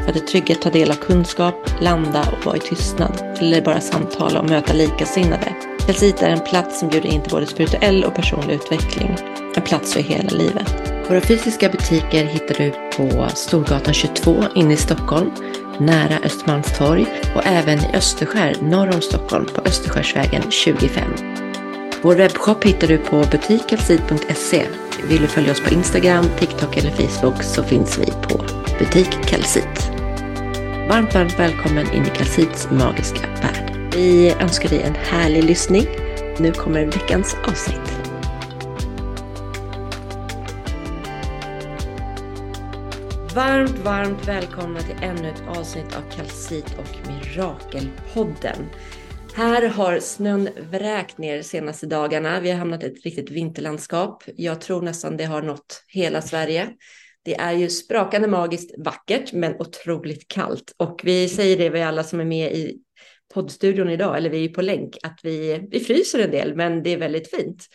[0.00, 3.36] för att i trygghet ta del av kunskap, landa och vara i tystnad.
[3.38, 5.54] Eller bara samtala och möta likasinnade.
[5.86, 9.16] Calcita är en plats som bjuder in till både spirituell och personlig utveckling.
[9.56, 10.90] En plats för hela livet.
[11.08, 15.30] Våra fysiska butiker hittar du på Storgatan 22 inne i Stockholm,
[15.78, 17.06] nära Östermalmstorg
[17.36, 21.02] och även i Österskär norr om Stockholm på Österskärsvägen 25.
[22.02, 24.66] Vår webbshop hittar du på butikkalcit.se.
[25.08, 28.44] Vill du följa oss på Instagram, TikTok eller Facebook så finns vi på
[28.78, 29.79] butik Kalsit.
[30.90, 33.94] Varmt, varmt välkommen in i Kalsits magiska värld.
[33.94, 35.86] Vi önskar dig en härlig lyssning.
[36.38, 37.92] Nu kommer veckans avsnitt.
[43.34, 48.70] Varmt, varmt välkomna till ännu ett avsnitt av Kalsit och Mirakelpodden.
[49.34, 52.40] Här har snön vräkt ner de senaste dagarna.
[52.40, 54.24] Vi har hamnat i ett riktigt vinterlandskap.
[54.36, 56.68] Jag tror nästan det har nått hela Sverige.
[57.22, 60.74] Det är ju sprakande magiskt vackert, men otroligt kallt.
[60.76, 62.78] Och vi säger det, vi alla som är med i
[63.34, 66.82] poddstudion idag, eller vi är ju på länk, att vi, vi fryser en del, men
[66.82, 67.66] det är väldigt fint.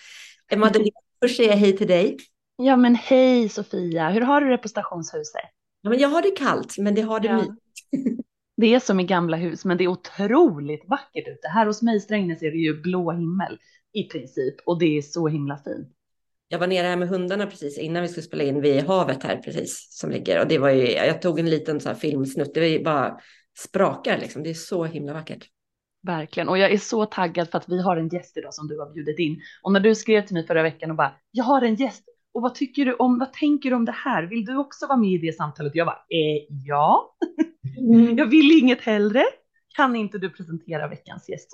[0.55, 0.91] Madeleine,
[1.23, 2.17] först säger jag hej till dig.
[2.55, 5.41] Ja, men hej Sofia, hur har du det på stationshuset?
[5.81, 7.37] Ja, men jag har det kallt, men det har det ja.
[7.37, 8.21] mysigt.
[8.57, 11.47] Det är som i gamla hus, men det är otroligt vackert ute.
[11.47, 13.59] Här hos mig i Strängnäs är det ju blå himmel
[13.93, 15.95] i princip och det är så himla fint
[16.47, 19.37] jag var nere här med hundarna precis innan vi skulle spela in vid havet här
[19.37, 22.59] precis som ligger och det var ju, jag tog en liten så här filmsnutt, det
[22.59, 23.17] var ju bara
[23.57, 25.49] sprakar liksom, det är så himla vackert.
[26.03, 28.79] Verkligen, och jag är så taggad för att vi har en gäst idag som du
[28.79, 29.41] har bjudit in.
[29.61, 32.03] Och när du skrev till mig förra veckan och bara, jag har en gäst,
[32.33, 34.23] och vad tycker du om, vad tänker du om det här?
[34.23, 35.75] Vill du också vara med i det samtalet?
[35.75, 37.15] Jag bara, eh, ja,
[37.77, 38.17] mm.
[38.17, 39.23] jag vill inget hellre.
[39.75, 41.49] Kan inte du presentera veckans gäst?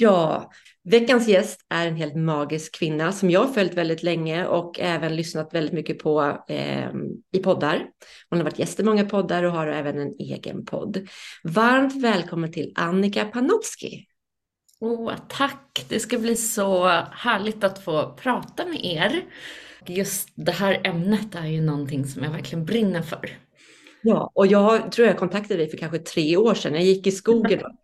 [0.00, 0.50] Ja,
[0.84, 5.16] veckans gäst är en helt magisk kvinna som jag har följt väldigt länge och även
[5.16, 6.88] lyssnat väldigt mycket på eh,
[7.32, 7.86] i poddar.
[8.30, 11.08] Hon har varit gäst i många poddar och har även en egen podd.
[11.44, 14.06] Varmt välkommen till Annika Panowski.
[14.80, 15.84] Åh, tack!
[15.88, 19.22] Det ska bli så härligt att få prata med er.
[19.86, 23.30] Just det här ämnet är ju någonting som jag verkligen brinner för.
[24.02, 26.74] Ja, och jag tror jag kontaktade dig för kanske tre år sedan.
[26.74, 27.60] Jag gick i skogen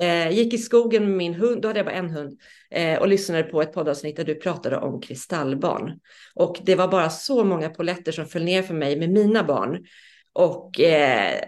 [0.00, 2.40] Eh, gick i skogen med min hund, då hade jag bara en hund,
[2.70, 6.00] eh, och lyssnade på ett poddavsnitt där du pratade om kristallbarn.
[6.34, 9.84] Och det var bara så många poletter som föll ner för mig med mina barn.
[10.32, 11.44] Och eh,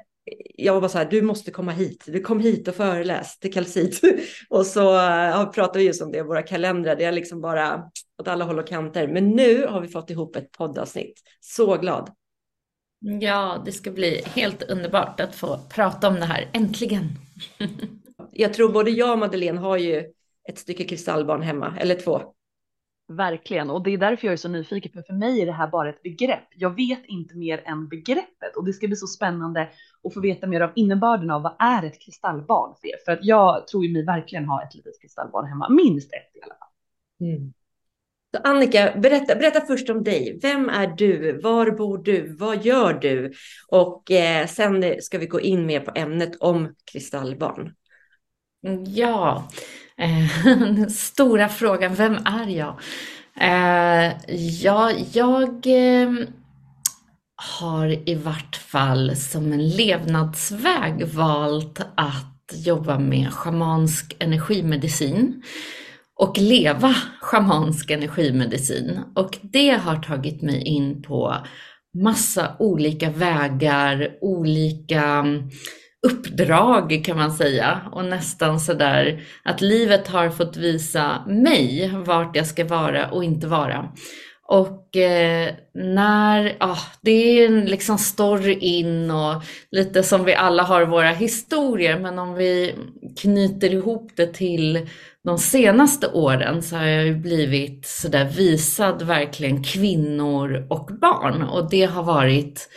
[0.55, 2.05] jag var bara så här, du måste komma hit.
[2.07, 4.01] Du kom hit och föreläs till Kalsit.
[4.49, 6.97] och så eh, ja, pratade vi just om det i våra kalendrar.
[6.97, 7.85] Det är liksom bara
[8.23, 9.09] åt alla håll och kanter.
[9.09, 11.21] Men nu har vi fått ihop ett poddavsnitt.
[11.41, 12.11] Så glad.
[13.21, 17.09] Ja, det ska bli helt underbart att få prata om det här, äntligen.
[18.33, 20.05] jag tror både jag och Madeleine har ju
[20.49, 22.23] ett stycke kristallbarn hemma, eller två.
[23.09, 25.69] Verkligen, och det är därför jag är så nyfiken, för för mig är det här
[25.69, 26.49] bara ett begrepp.
[26.57, 29.69] Jag vet inte mer än begreppet och det ska bli så spännande
[30.05, 32.97] att få veta mer av innebörden av vad är ett kristallbarn för er?
[33.05, 36.43] För att jag tror ju mig verkligen ha ett litet kristallbarn hemma, minst ett i
[36.43, 36.69] alla fall.
[37.21, 37.53] Mm.
[38.35, 40.39] Så Annika, berätta, berätta först om dig.
[40.43, 41.41] Vem är du?
[41.41, 42.37] Var bor du?
[42.37, 43.33] Vad gör du?
[43.69, 47.75] Och eh, sen ska vi gå in mer på ämnet om kristallbarn.
[48.87, 49.49] Ja,
[49.97, 52.81] den eh, stora frågan, vem är jag?
[53.41, 54.13] Eh,
[54.63, 56.11] ja, jag eh,
[57.57, 65.43] har i vart fall som en levnadsväg valt att jobba med schamansk energimedicin
[66.15, 69.01] och leva schamansk energimedicin.
[69.15, 71.37] Och det har tagit mig in på
[72.03, 75.25] massa olika vägar, olika
[76.07, 77.81] uppdrag kan man säga.
[77.93, 83.47] Och nästan sådär att livet har fått visa mig vart jag ska vara och inte
[83.47, 83.89] vara.
[84.45, 90.63] Och eh, när, ja, det är en liksom story in och lite som vi alla
[90.63, 92.75] har våra historier, men om vi
[93.21, 94.89] knyter ihop det till
[95.25, 101.43] de senaste åren så har jag ju blivit sådär visad verkligen kvinnor och barn.
[101.43, 102.69] Och det har varit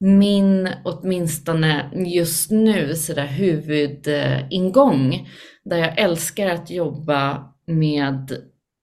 [0.00, 5.28] min, åtminstone just nu, sådär huvudingång
[5.64, 8.32] där jag älskar att jobba med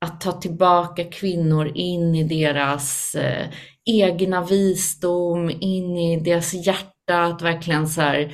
[0.05, 3.47] att ta tillbaka kvinnor in i deras eh,
[3.85, 8.33] egna visdom, in i deras hjärta, att verkligen så här,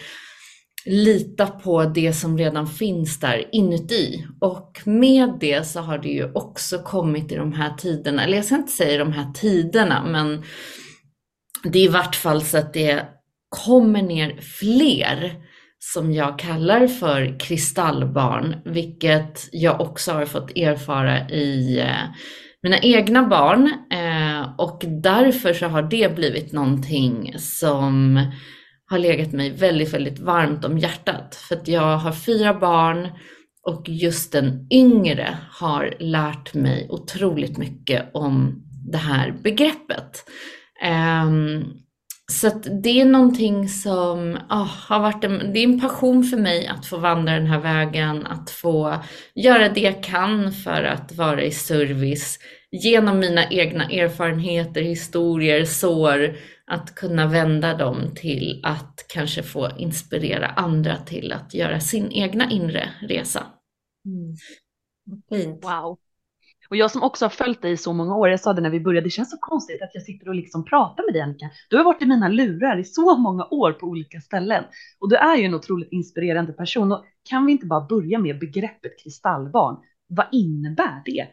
[0.85, 4.25] lita på det som redan finns där inuti.
[4.39, 8.45] Och med det så har det ju också kommit i de här tiderna, eller jag
[8.45, 10.43] ska inte säga de här tiderna, men
[11.63, 13.05] det är i vart fall så att det
[13.49, 15.35] kommer ner fler
[15.79, 22.15] som jag kallar för kristallbarn, vilket jag också har fått erfara i eh,
[22.63, 28.21] mina egna barn eh, och därför så har det blivit någonting som
[28.89, 31.35] har legat mig väldigt, väldigt varmt om hjärtat.
[31.35, 33.07] För att jag har fyra barn
[33.63, 40.23] och just den yngre har lärt mig otroligt mycket om det här begreppet.
[40.83, 41.73] Um,
[42.31, 42.49] så
[42.83, 46.85] det är någonting som oh, har varit en, det är en passion för mig att
[46.85, 49.03] få vandra den här vägen, att få
[49.35, 52.39] göra det jag kan för att vara i service
[52.71, 56.35] genom mina egna erfarenheter, historier, sår,
[56.71, 62.51] att kunna vända dem till att kanske få inspirera andra till att göra sin egna
[62.51, 63.45] inre resa.
[64.05, 64.35] Mm.
[65.29, 65.63] Fint.
[65.63, 65.97] Wow.
[66.69, 68.69] Och jag som också har följt dig i så många år, jag sa det när
[68.69, 71.49] vi började, det känns så konstigt att jag sitter och liksom pratar med dig Annika.
[71.69, 74.63] Du har varit i mina lurar i så många år på olika ställen
[74.99, 76.91] och du är ju en otroligt inspirerande person.
[76.91, 79.77] Och kan vi inte bara börja med begreppet kristallbarn?
[80.07, 81.27] Vad innebär det?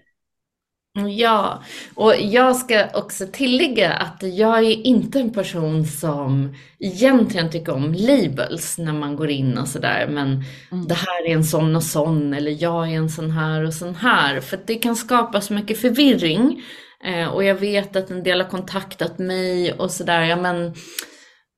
[0.94, 1.62] Ja,
[1.94, 7.94] och jag ska också tillägga att jag är inte en person som egentligen tycker om
[7.94, 10.06] labels när man går in och sådär.
[10.10, 10.88] Men mm.
[10.88, 13.94] det här är en sån och sån eller jag är en sån här och sån
[13.94, 14.40] här.
[14.40, 16.62] För det kan skapa så mycket förvirring.
[17.04, 20.22] Eh, och jag vet att en del har kontaktat mig och sådär.
[20.22, 20.66] Ja men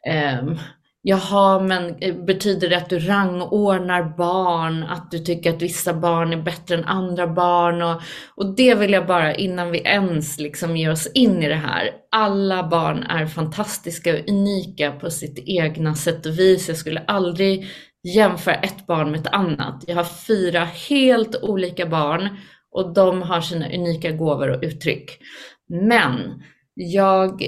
[0.08, 0.58] eh,
[1.08, 4.82] Jaha, men eh, betyder det att du rangordnar barn?
[4.82, 7.82] Att du tycker att vissa barn är bättre än andra barn?
[7.82, 8.02] Och,
[8.34, 11.90] och det vill jag bara, innan vi ens liksom ger oss in i det här.
[12.10, 16.68] Alla barn är fantastiska och unika på sitt egna sätt och vis.
[16.68, 17.66] Jag skulle aldrig
[18.14, 19.84] jämföra ett barn med ett annat.
[19.86, 22.28] Jag har fyra helt olika barn
[22.70, 25.18] och de har sina unika gåvor och uttryck.
[25.68, 26.42] Men
[26.74, 27.42] jag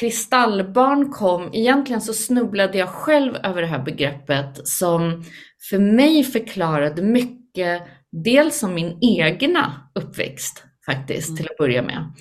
[0.00, 5.24] kristallbarn kom, egentligen så snubblade jag själv över det här begreppet som
[5.70, 7.82] för mig förklarade mycket,
[8.24, 11.36] dels om min egna uppväxt faktiskt mm.
[11.36, 12.12] till att börja med.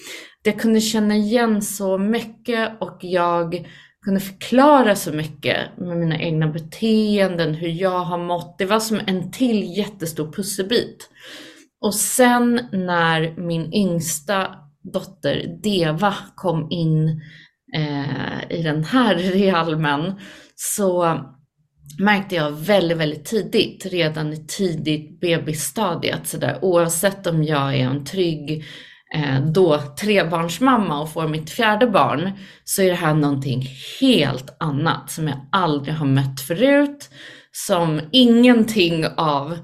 [0.44, 3.68] Jag kunde känna igen så mycket och jag
[4.06, 8.58] kunde förklara så mycket med mina egna beteenden, hur jag har mått.
[8.58, 11.10] Det var som en till jättestor pusselbit.
[11.82, 14.56] Och sen när min yngsta
[14.94, 17.22] dotter Deva kom in
[17.76, 20.14] eh, i den här realmen
[20.56, 21.20] så
[22.00, 27.86] märkte jag väldigt, väldigt tidigt, redan i tidigt bebisstadiet, så där, oavsett om jag är
[27.86, 28.66] en trygg
[29.16, 32.32] eh, då trebarnsmamma och får mitt fjärde barn,
[32.64, 33.68] så är det här någonting
[34.02, 37.10] helt annat som jag aldrig har mött förut,
[37.52, 39.58] som ingenting av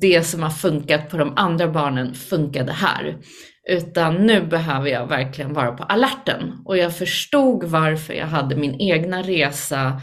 [0.00, 3.16] det som har funkat på de andra barnen funkade här.
[3.68, 6.62] Utan nu behöver jag verkligen vara på alerten.
[6.64, 10.00] Och jag förstod varför jag hade min egna resa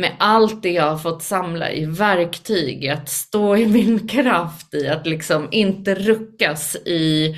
[0.00, 4.88] med allt det jag har fått samla i verktyg, att stå i min kraft, i
[4.88, 7.36] att liksom inte ruckas i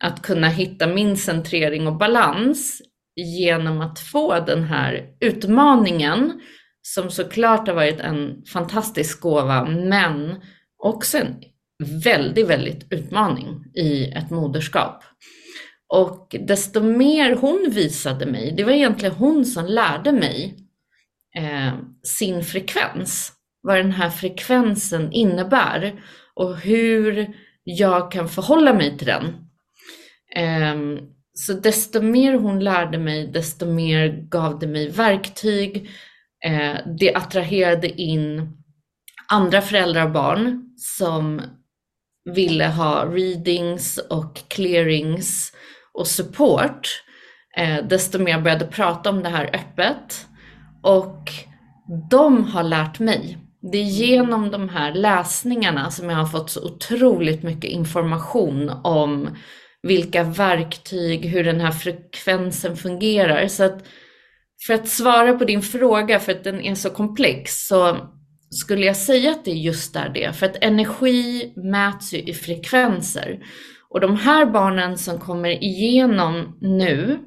[0.00, 2.82] att kunna hitta min centrering och balans
[3.16, 6.40] genom att få den här utmaningen
[6.82, 10.40] som såklart har varit en fantastisk gåva, men
[10.84, 11.34] också en
[11.78, 15.02] väldigt, väldigt utmaning i ett moderskap.
[15.88, 20.56] Och desto mer hon visade mig, det var egentligen hon som lärde mig
[21.36, 23.32] eh, sin frekvens,
[23.62, 26.02] vad den här frekvensen innebär
[26.34, 29.24] och hur jag kan förhålla mig till den.
[30.36, 35.90] Eh, så desto mer hon lärde mig, desto mer gav det mig verktyg.
[36.44, 38.54] Eh, det attraherade in
[39.28, 41.42] andra föräldrar och barn som
[42.34, 45.52] ville ha readings och clearings
[45.94, 46.88] och support,
[47.56, 50.26] eh, desto mer började prata om det här öppet.
[50.82, 51.30] Och
[52.10, 53.38] de har lärt mig.
[53.72, 59.36] Det är genom de här läsningarna som jag har fått så otroligt mycket information om
[59.82, 63.48] vilka verktyg, hur den här frekvensen fungerar.
[63.48, 63.84] Så att
[64.66, 67.96] för att svara på din fråga, för att den är så komplex, så
[68.50, 70.32] skulle jag säga att det är just där det.
[70.32, 73.44] För att energi mäts ju i frekvenser.
[73.90, 77.18] Och de här barnen som kommer igenom nu,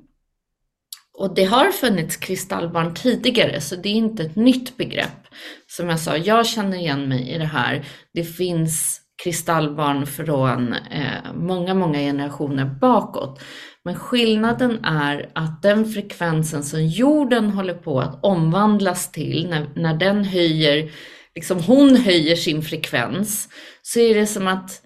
[1.13, 5.27] och det har funnits kristallbarn tidigare, så det är inte ett nytt begrepp.
[5.67, 7.85] Som jag sa, jag känner igen mig i det här.
[8.13, 13.41] Det finns kristallbarn från eh, många, många generationer bakåt.
[13.83, 19.93] Men skillnaden är att den frekvensen som jorden håller på att omvandlas till, när, när
[19.93, 20.91] den höjer
[21.35, 23.49] liksom hon höjer sin frekvens
[23.81, 24.81] så är det som att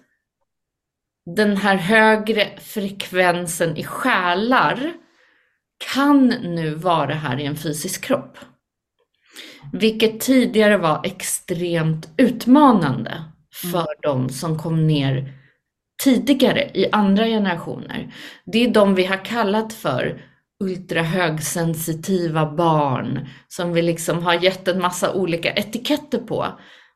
[1.36, 4.92] den här högre frekvensen i själar
[5.94, 8.38] kan nu vara här i en fysisk kropp.
[9.72, 13.24] Vilket tidigare var extremt utmanande
[13.62, 13.86] för mm.
[14.02, 15.32] de som kom ner
[16.04, 18.14] tidigare i andra generationer.
[18.46, 20.22] Det är de vi har kallat för
[20.64, 26.46] ultrahögsensitiva barn som vi liksom har gett en massa olika etiketter på.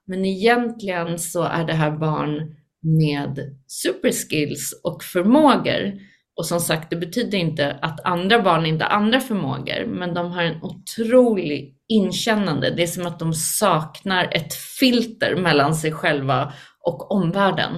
[0.06, 5.92] Men egentligen så är det här barn med superskills och förmågor.
[6.36, 10.32] Och som sagt, det betyder inte att andra barn inte har andra förmågor, men de
[10.32, 12.70] har en otrolig inkännande.
[12.70, 16.52] Det är som att de saknar ett filter mellan sig själva
[16.86, 17.72] och omvärlden.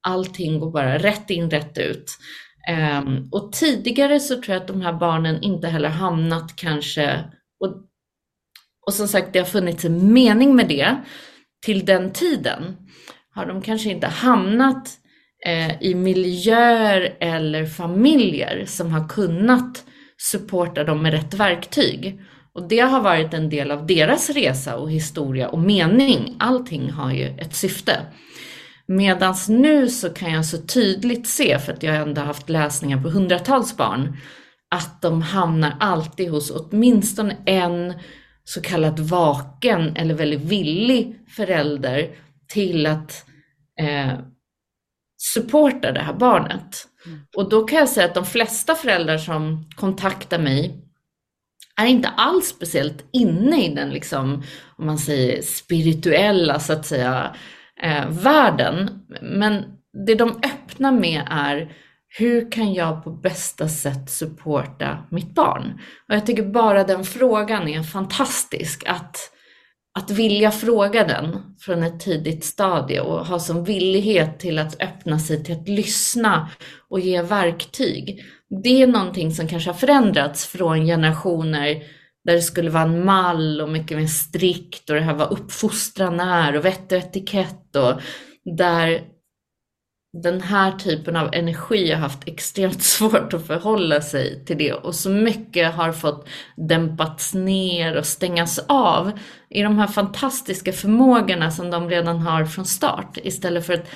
[0.00, 2.18] Allting går bara rätt in, rätt ut.
[2.68, 7.24] Ehm, och tidigare så tror jag att de här barnen inte heller hamnat kanske,
[7.60, 7.68] och,
[8.86, 10.96] och som sagt det har funnits en mening med det
[11.66, 12.76] till den tiden,
[13.34, 14.88] har de kanske inte hamnat
[15.46, 19.84] eh, i miljöer eller familjer som har kunnat
[20.16, 22.20] supporta dem med rätt verktyg.
[22.58, 26.36] Och det har varit en del av deras resa och historia och mening.
[26.38, 28.00] Allting har ju ett syfte.
[28.86, 33.08] Medans nu så kan jag så tydligt se, för att jag ändå haft läsningar på
[33.08, 34.16] hundratals barn,
[34.70, 37.94] att de hamnar alltid hos åtminstone en
[38.44, 42.08] så kallad vaken eller väldigt villig förälder
[42.48, 43.26] till att
[43.80, 44.18] eh,
[45.34, 46.86] supporta det här barnet.
[47.06, 47.20] Mm.
[47.36, 50.87] Och då kan jag säga att de flesta föräldrar som kontaktar mig
[51.78, 54.42] är inte alls speciellt inne i den, liksom,
[54.76, 57.36] om man säger spirituella så att säga,
[57.82, 58.90] eh, världen.
[59.22, 59.64] Men
[60.06, 61.72] det de öppnar med är
[62.18, 65.80] hur kan jag på bästa sätt supporta mitt barn?
[66.08, 68.84] Och jag tycker bara den frågan är fantastisk.
[68.86, 69.16] Att,
[69.98, 75.18] att vilja fråga den från ett tidigt stadie och ha som villighet till att öppna
[75.18, 76.50] sig till att lyssna
[76.88, 78.24] och ge verktyg.
[78.62, 81.82] Det är någonting som kanske har förändrats från generationer
[82.24, 86.20] där det skulle vara en mall och mycket mer strikt och det här var uppfostran
[86.20, 88.00] är och vett och etikett och
[88.56, 89.00] där
[90.22, 94.94] den här typen av energi har haft extremt svårt att förhålla sig till det och
[94.94, 99.12] så mycket har fått dämpats ner och stängas av
[99.50, 103.88] i de här fantastiska förmågorna som de redan har från start istället för att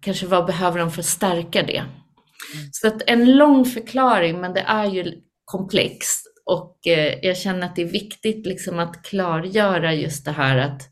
[0.00, 1.78] kanske vad behöver de för att stärka det.
[1.78, 2.68] Mm.
[2.72, 5.12] Så att en lång förklaring, men det är ju
[5.44, 10.58] komplext och eh, jag känner att det är viktigt liksom att klargöra just det här
[10.58, 10.88] att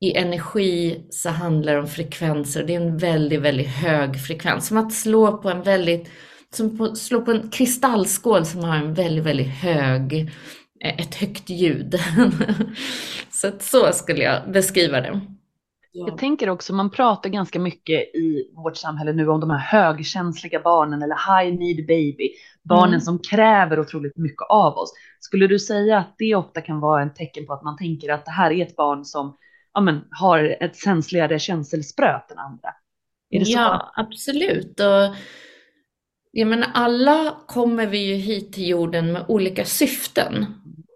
[0.00, 2.64] i energi så handlar det om frekvenser.
[2.64, 4.66] Det är en väldigt, väldigt hög frekvens.
[4.66, 6.08] Som att slå på en väldigt,
[6.54, 10.14] som på, slå på en kristallskål som har en väldigt, väldigt hög,
[10.84, 11.94] eh, ett högt ljud.
[13.30, 15.20] så så skulle jag beskriva det.
[15.92, 20.60] Jag tänker också, man pratar ganska mycket i vårt samhälle nu om de här högkänsliga
[20.60, 22.30] barnen eller high need baby,
[22.62, 23.00] barnen mm.
[23.00, 24.92] som kräver otroligt mycket av oss.
[25.20, 28.24] Skulle du säga att det ofta kan vara en tecken på att man tänker att
[28.24, 29.36] det här är ett barn som
[29.74, 32.68] ja, men, har ett känsligare känselspröt än andra?
[33.30, 33.52] Är det så?
[33.52, 34.80] Ja, absolut.
[34.80, 35.16] Och
[36.32, 40.46] jag menar, alla kommer vi ju hit till jorden med olika syften.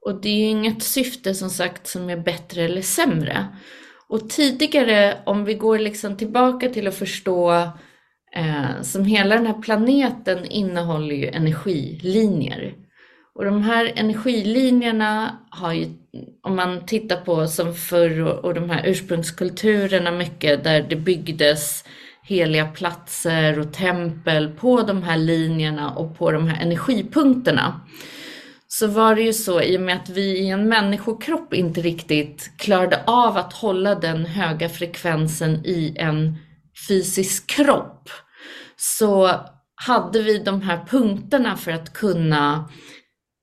[0.06, 3.46] Och det är ju inget syfte som sagt som är bättre eller sämre.
[4.08, 7.52] Och tidigare, om vi går liksom tillbaka till att förstå
[8.36, 12.74] eh, som hela den här planeten innehåller ju energilinjer.
[13.34, 15.86] Och de här energilinjerna har ju,
[16.42, 21.84] om man tittar på som förr och, och de här ursprungskulturerna mycket där det byggdes
[22.22, 27.80] heliga platser och tempel på de här linjerna och på de här energipunkterna
[28.68, 32.50] så var det ju så i och med att vi i en människokropp inte riktigt
[32.58, 36.36] klarade av att hålla den höga frekvensen i en
[36.88, 38.10] fysisk kropp
[38.76, 39.40] så
[39.74, 42.68] hade vi de här punkterna för att kunna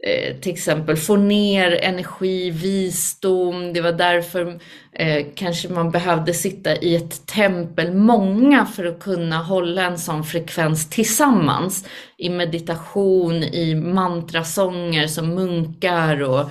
[0.08, 3.74] eh, till exempel få ner energi, visdom.
[3.74, 4.60] Det var därför
[4.94, 10.24] eh, kanske man behövde sitta i ett tempel, många, för att kunna hålla en sån
[10.24, 11.86] frekvens tillsammans.
[12.18, 16.50] I meditation, i mantrasånger som munkar och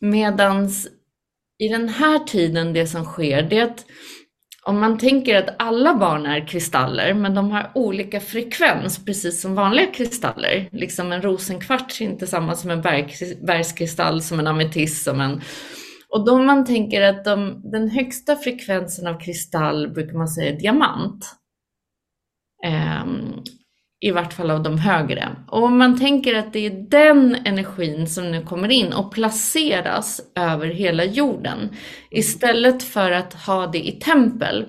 [0.00, 0.88] medans
[1.58, 3.84] i den här tiden det som sker det är att
[4.66, 9.54] om man tänker att alla barn är kristaller, men de har olika frekvens, precis som
[9.54, 10.68] vanliga kristaller.
[10.72, 12.82] Liksom en rosenkvarts är inte samma som en
[13.46, 15.40] bergskristall, som en ametist, som en...
[16.08, 20.58] Och då man tänker att de, den högsta frekvensen av kristall brukar man säga är
[20.58, 21.24] diamant.
[22.66, 23.44] Um,
[24.00, 25.28] i vart fall av de högre.
[25.48, 30.20] Och om man tänker att det är den energin som nu kommer in och placeras
[30.34, 31.76] över hela jorden
[32.10, 34.66] istället för att ha det i tempel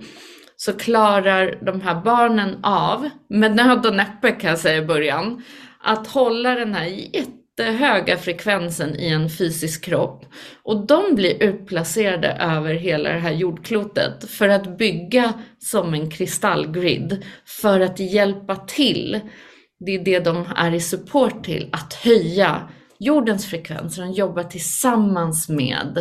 [0.55, 5.43] så klarar de här barnen av, med nöd och näppe kan jag säga i början,
[5.83, 7.15] att hålla den här
[7.57, 10.25] jättehöga frekvensen i en fysisk kropp.
[10.63, 17.25] Och de blir utplacerade över hela det här jordklotet för att bygga som en kristallgrid,
[17.61, 19.19] för att hjälpa till.
[19.85, 23.95] Det är det de är i support till, att höja jordens frekvens.
[23.95, 25.97] De jobbar tillsammans med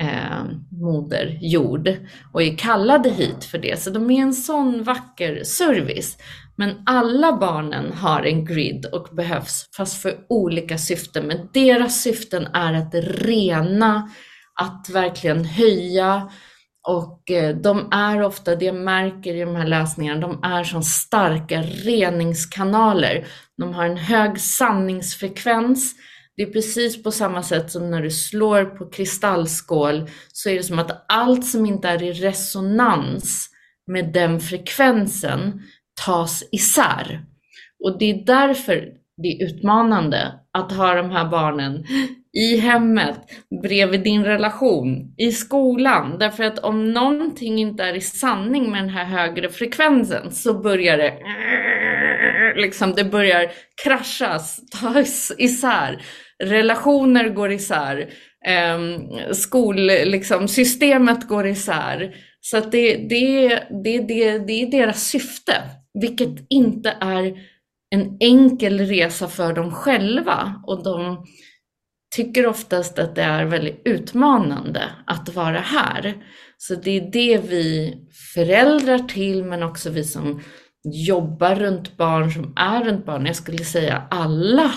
[0.00, 0.44] eh,
[0.82, 1.96] Moder Jord
[2.32, 3.80] och är kallade hit för det.
[3.80, 6.16] Så de är en sån vacker service.
[6.58, 11.26] Men alla barnen har en grid och behövs, fast för olika syften.
[11.26, 14.10] Men deras syften är att rena,
[14.60, 16.30] att verkligen höja
[16.88, 20.82] och eh, de är ofta, det jag märker i de här läsningarna, de är som
[20.82, 23.26] starka reningskanaler.
[23.58, 25.94] De har en hög sanningsfrekvens
[26.38, 30.62] det är precis på samma sätt som när du slår på kristallskål så är det
[30.62, 33.48] som att allt som inte är i resonans
[33.86, 35.62] med den frekvensen
[36.06, 37.20] tas isär.
[37.84, 38.88] Och det är därför
[39.22, 41.84] det är utmanande att ha de här barnen
[42.32, 43.20] i hemmet,
[43.62, 46.18] bredvid din relation, i skolan.
[46.18, 50.98] Därför att om någonting inte är i sanning med den här högre frekvensen så börjar
[50.98, 51.18] det
[52.56, 53.50] liksom, det börjar
[53.84, 56.02] kraschas, tas isär
[56.44, 58.08] relationer går isär,
[58.46, 58.78] eh,
[59.32, 62.14] skolsystemet liksom, går isär.
[62.40, 63.48] Så att det, det,
[63.84, 65.54] det, det, det är deras syfte,
[66.00, 67.38] vilket inte är
[67.90, 70.62] en enkel resa för dem själva.
[70.66, 71.26] Och de
[72.16, 76.24] tycker oftast att det är väldigt utmanande att vara här.
[76.56, 77.96] Så det är det vi
[78.34, 80.42] föräldrar till, men också vi som
[80.84, 84.72] jobbar runt barn, som är runt barn, jag skulle säga alla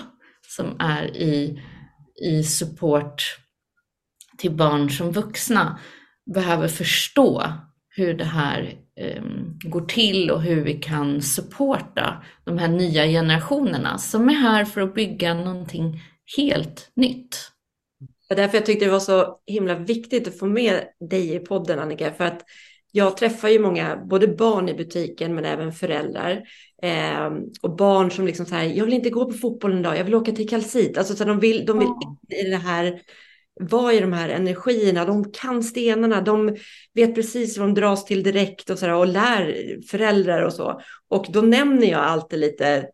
[0.47, 1.61] som är i,
[2.25, 3.37] i support
[4.37, 5.79] till barn som vuxna
[6.33, 7.43] behöver förstå
[7.95, 9.23] hur det här eh,
[9.63, 14.81] går till och hur vi kan supporta de här nya generationerna som är här för
[14.81, 16.01] att bygga någonting
[16.37, 17.51] helt nytt.
[18.29, 21.79] Det därför jag tyckte det var så himla viktigt att få med dig i podden
[21.79, 22.43] Annika, för att
[22.91, 26.43] jag träffar ju många, både barn i butiken men även föräldrar.
[26.83, 27.29] Eh,
[27.61, 30.03] och barn som liksom så här, jag vill inte gå på fotboll en dag, jag
[30.03, 30.97] vill åka till kalcit.
[30.97, 31.87] Alltså så de vill, de vill
[32.45, 33.01] i det här,
[33.59, 36.57] vara i de här energierna, de kan stenarna, de
[36.93, 40.81] vet precis vad de dras till direkt och, så där, och lär föräldrar och så.
[41.07, 42.87] Och då nämner jag alltid lite,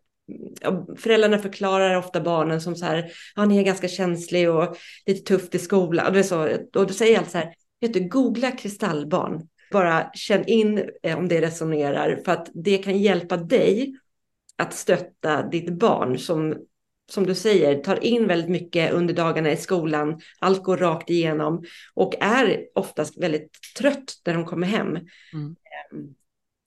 [0.96, 5.58] föräldrarna förklarar ofta barnen som så här, han är ganska känslig och lite tufft i
[5.58, 6.06] skolan.
[6.06, 6.42] Och, det så,
[6.74, 9.48] och då säger jag alltid så här, vet du, googla kristallbarn.
[9.72, 13.94] Bara känn in eh, om det resonerar för att det kan hjälpa dig
[14.56, 16.56] att stötta ditt barn som,
[17.10, 20.20] som du säger, tar in väldigt mycket under dagarna i skolan.
[20.38, 24.88] Allt går rakt igenom och är oftast väldigt trött när de kommer hem.
[24.88, 25.06] Mm.
[25.32, 26.14] Ehm,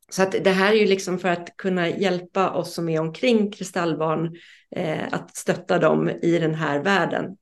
[0.10, 3.52] så att det här är ju liksom för att kunna hjälpa oss som är omkring
[3.52, 4.36] kristallbarn
[4.76, 7.38] eh, att stötta dem i den här världen.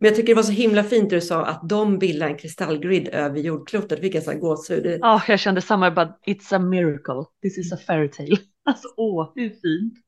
[0.00, 3.08] Men jag tycker det var så himla fint du sa att de bildar en kristallgrid
[3.08, 4.00] över jordklotet.
[4.00, 4.98] Vilken sån gåshud.
[5.00, 7.24] Ja, jag kände samma, bara it's a miracle.
[7.42, 8.36] This is a fairy tale.
[8.66, 10.03] Alltså åh, hur fint.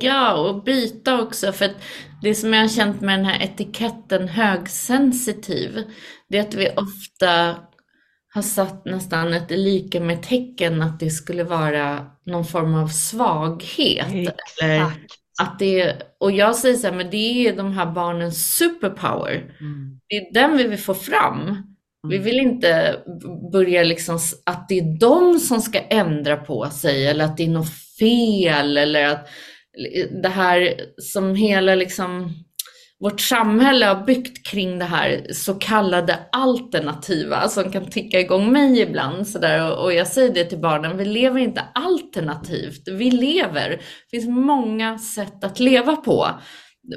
[0.00, 1.52] Ja, och byta också.
[1.52, 1.70] För
[2.22, 5.84] det som jag har känt med den här etiketten högsensitiv,
[6.28, 7.56] det är att vi ofta
[8.34, 14.14] har satt nästan ett lika med tecken att det skulle vara någon form av svaghet.
[14.14, 14.62] Exakt.
[14.62, 14.82] Eller
[15.42, 19.34] att det, och jag säger så här, men det är de här barnens superpower.
[19.60, 20.00] Mm.
[20.08, 21.40] Det är den vi vill få fram.
[21.40, 21.62] Mm.
[22.08, 22.96] Vi vill inte
[23.52, 27.48] börja liksom att det är de som ska ändra på sig eller att det är
[27.48, 29.28] något fel eller att
[30.22, 32.34] det här som hela liksom
[33.02, 38.80] vårt samhälle har byggt kring det här så kallade alternativa som kan ticka igång mig
[38.80, 39.28] ibland.
[39.28, 43.70] Så där, och jag säger det till barnen, vi lever inte alternativt, vi lever.
[43.70, 46.28] Det finns många sätt att leva på.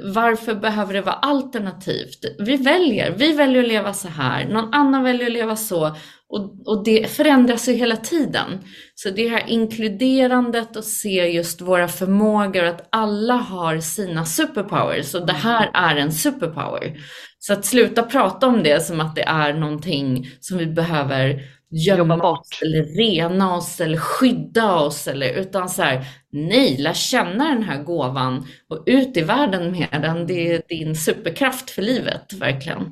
[0.02, 2.24] Varför behöver det vara alternativt?
[2.38, 5.96] Vi väljer, vi väljer att leva så här, någon annan väljer att leva så
[6.28, 8.58] och, och det förändras ju hela tiden.
[8.94, 15.26] Så det här inkluderandet och se just våra förmågor, att alla har sina superpowers och
[15.26, 16.96] det här är en superpower.
[17.38, 22.30] Så att sluta prata om det som att det är någonting som vi behöver gömma
[22.30, 27.62] oss eller rena oss eller skydda oss eller utan så här, nej, lär känna den
[27.62, 30.26] här gåvan och ut i världen med den.
[30.26, 32.82] Det är din superkraft för livet, verkligen.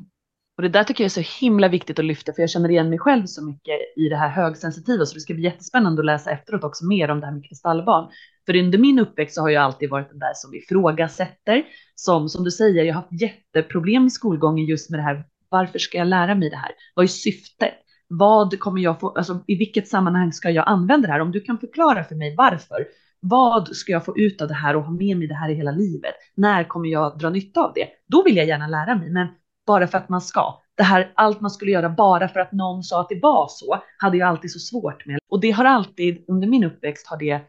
[0.56, 2.90] Och det där tycker jag är så himla viktigt att lyfta för jag känner igen
[2.90, 6.30] mig själv så mycket i det här högsensitiva så det ska bli jättespännande att läsa
[6.30, 8.10] efteråt också mer om det här med kristallbarn.
[8.46, 12.44] För under min uppväxt så har jag alltid varit den där som ifrågasätter, som som
[12.44, 15.24] du säger, jag har haft jätteproblem i skolgången just med det här.
[15.48, 16.72] Varför ska jag lära mig det här?
[16.94, 17.74] Vad är syftet?
[18.08, 21.20] Vad kommer jag få, alltså i vilket sammanhang ska jag använda det här?
[21.20, 22.86] Om du kan förklara för mig varför.
[23.20, 25.54] Vad ska jag få ut av det här och ha med mig det här i
[25.54, 26.14] hela livet?
[26.34, 27.88] När kommer jag dra nytta av det?
[28.06, 29.28] Då vill jag gärna lära mig, men
[29.66, 30.60] bara för att man ska.
[30.76, 33.82] Det här allt man skulle göra bara för att någon sa att det var så
[33.98, 35.18] hade jag alltid så svårt med.
[35.30, 37.40] Och det har alltid under min uppväxt har det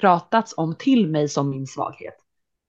[0.00, 2.16] pratats om till mig som min svaghet.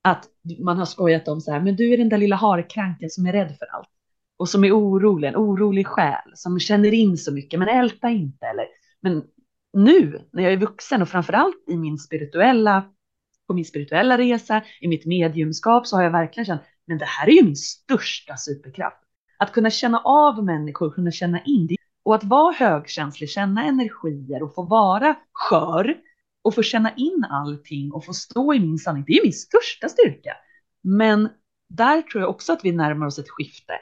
[0.02, 0.26] Att
[0.60, 3.32] man har skojat om så här, men du är den där lilla harkranken som är
[3.32, 3.89] rädd för allt
[4.38, 8.45] och som är orolig, en orolig själ som känner in så mycket, men älta inte
[8.45, 8.65] eller.
[9.02, 9.24] Men
[9.74, 12.86] nu när jag är vuxen och framförallt i min spirituella,
[13.48, 17.28] på min spirituella resa, i mitt mediumskap så har jag verkligen känt, men det här
[17.28, 18.98] är ju min största superkraft.
[19.39, 24.43] Att kunna känna av människor, kunna känna in det och att vara högkänslig, känna energier
[24.43, 25.98] och få vara skör
[26.41, 29.04] och få känna in allting och få stå i min sanning.
[29.08, 30.32] Det är min största styrka.
[30.84, 31.30] Men
[31.69, 33.74] där tror jag också att vi närmar oss ett skifte.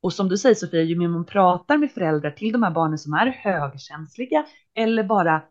[0.00, 2.98] Och som du säger Sofia, ju mer man pratar med föräldrar till de här barnen
[2.98, 5.42] som är högkänsliga eller bara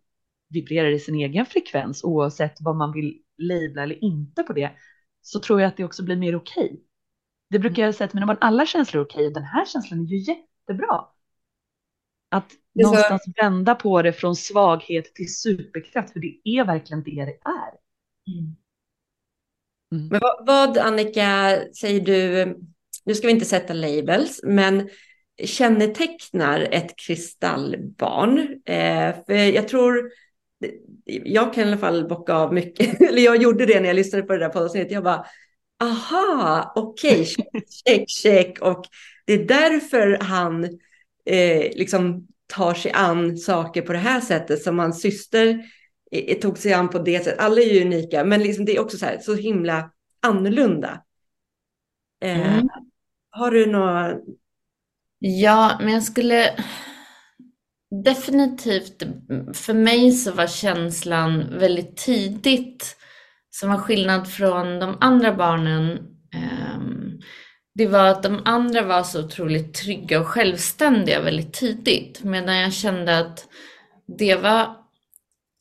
[0.49, 4.71] vibrerar i sin egen frekvens oavsett vad man vill labla eller inte på det,
[5.21, 6.65] så tror jag att det också blir mer okej.
[6.65, 6.77] Okay.
[7.49, 9.99] Det brukar jag säga till mina barn, alla känslor är okej och den här känslan
[9.99, 11.05] är ju jättebra.
[12.29, 13.31] Att någonstans så...
[13.41, 17.71] vända på det från svaghet till superkraft, för det är verkligen det det är.
[18.33, 18.55] Mm.
[19.91, 20.07] Mm.
[20.07, 22.45] Men vad, vad, Annika, säger du,
[23.05, 24.89] nu ska vi inte sätta labels, men
[25.43, 28.39] kännetecknar ett kristallbarn?
[28.65, 30.11] Eh, för jag tror,
[31.05, 34.23] jag kan i alla fall bocka av mycket, eller jag gjorde det när jag lyssnade
[34.23, 35.25] på det där poddavsnittet, jag bara,
[35.81, 38.85] aha, okej, okay, check, check, och
[39.25, 40.63] det är därför han
[41.25, 45.65] eh, liksom tar sig an saker på det här sättet som hans syster
[46.11, 47.39] eh, tog sig an på det sättet.
[47.39, 51.01] Alla är ju unika, men liksom det är också så, här, så himla annorlunda.
[52.21, 52.69] Eh, mm.
[53.31, 54.17] Har du några?
[55.19, 56.55] Ja, men jag skulle
[58.05, 59.03] definitivt,
[59.53, 62.95] för mig så var känslan väldigt tidigt
[63.49, 65.91] som var skillnad från de andra barnen.
[66.33, 66.79] Eh,
[67.75, 72.23] det var att de andra var så otroligt trygga och självständiga väldigt tidigt.
[72.23, 73.47] Medan jag kände att
[74.17, 74.75] det var,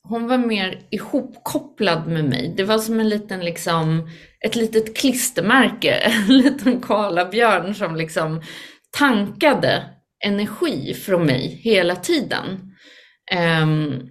[0.02, 2.54] hon var mer ihopkopplad med mig.
[2.56, 4.10] Det var som en liten liksom,
[4.44, 8.42] ett litet klistermärke, en liten kalabjörn som liksom
[8.90, 9.84] tankade
[10.24, 12.74] energi från mig hela tiden.
[13.62, 14.08] Um,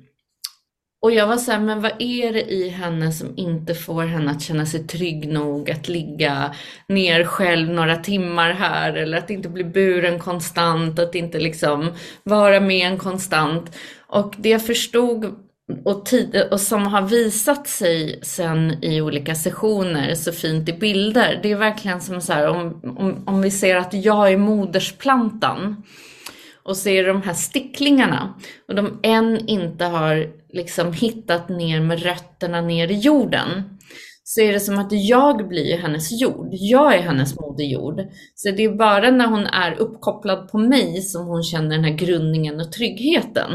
[1.01, 4.31] och jag var så här, men vad är det i henne som inte får henne
[4.31, 6.55] att känna sig trygg nog att ligga
[6.87, 12.59] ner själv några timmar här eller att inte bli buren konstant, att inte liksom vara
[12.59, 13.77] med en konstant.
[14.07, 15.46] Och det jag förstod
[15.85, 21.39] och, tid, och som har visat sig sen i olika sessioner så fint i bilder,
[21.43, 25.83] det är verkligen som så här om, om, om vi ser att jag är modersplantan
[26.63, 28.33] och ser de här sticklingarna
[28.67, 33.77] och de än inte har liksom hittat ner med rötterna ner i jorden
[34.29, 36.47] så är det som att jag blir hennes jord.
[36.51, 38.01] Jag är hennes moderjord.
[38.35, 41.97] Så det är bara när hon är uppkopplad på mig som hon känner den här
[41.97, 43.49] grundningen och tryggheten.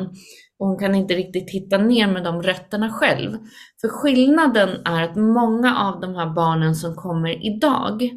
[0.62, 3.38] Och hon kan inte riktigt hitta ner med de rötterna själv.
[3.80, 8.10] För skillnaden är att många av de här barnen som kommer idag,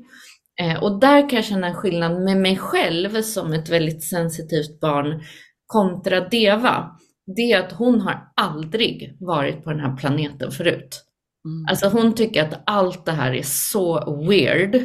[0.62, 4.80] Eh, och där kan jag känna en skillnad med mig själv som ett väldigt sensitivt
[4.80, 5.24] barn
[5.68, 6.92] kontra Deva.
[7.36, 11.04] Det är att hon har aldrig varit på den här planeten förut.
[11.46, 11.66] Mm.
[11.70, 14.76] Alltså hon tycker att allt det här är så weird.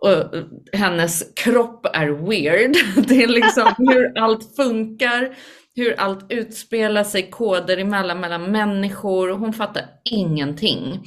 [0.00, 2.76] Och hennes kropp är weird.
[3.08, 5.36] Det är liksom hur allt funkar,
[5.76, 9.28] hur allt utspelar sig, koder emellan mellan människor.
[9.28, 11.04] Hon fattar ingenting.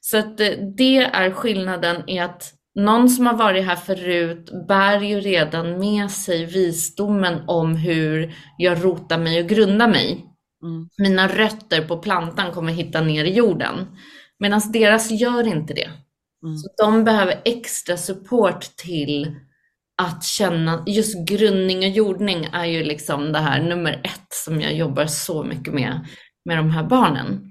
[0.00, 5.00] Så att eh, det är skillnaden i att någon som har varit här förut bär
[5.00, 10.24] ju redan med sig visdomen om hur jag rotar mig och grundar mig.
[10.62, 10.88] Mm.
[10.98, 13.86] Mina rötter på plantan kommer hitta ner i jorden.
[14.38, 15.90] Medan deras gör inte det.
[16.44, 16.56] Mm.
[16.56, 19.36] Så de behöver extra support till
[20.02, 24.74] att känna, just grundning och jordning är ju liksom det här nummer ett som jag
[24.74, 26.06] jobbar så mycket med,
[26.44, 27.50] med de här barnen.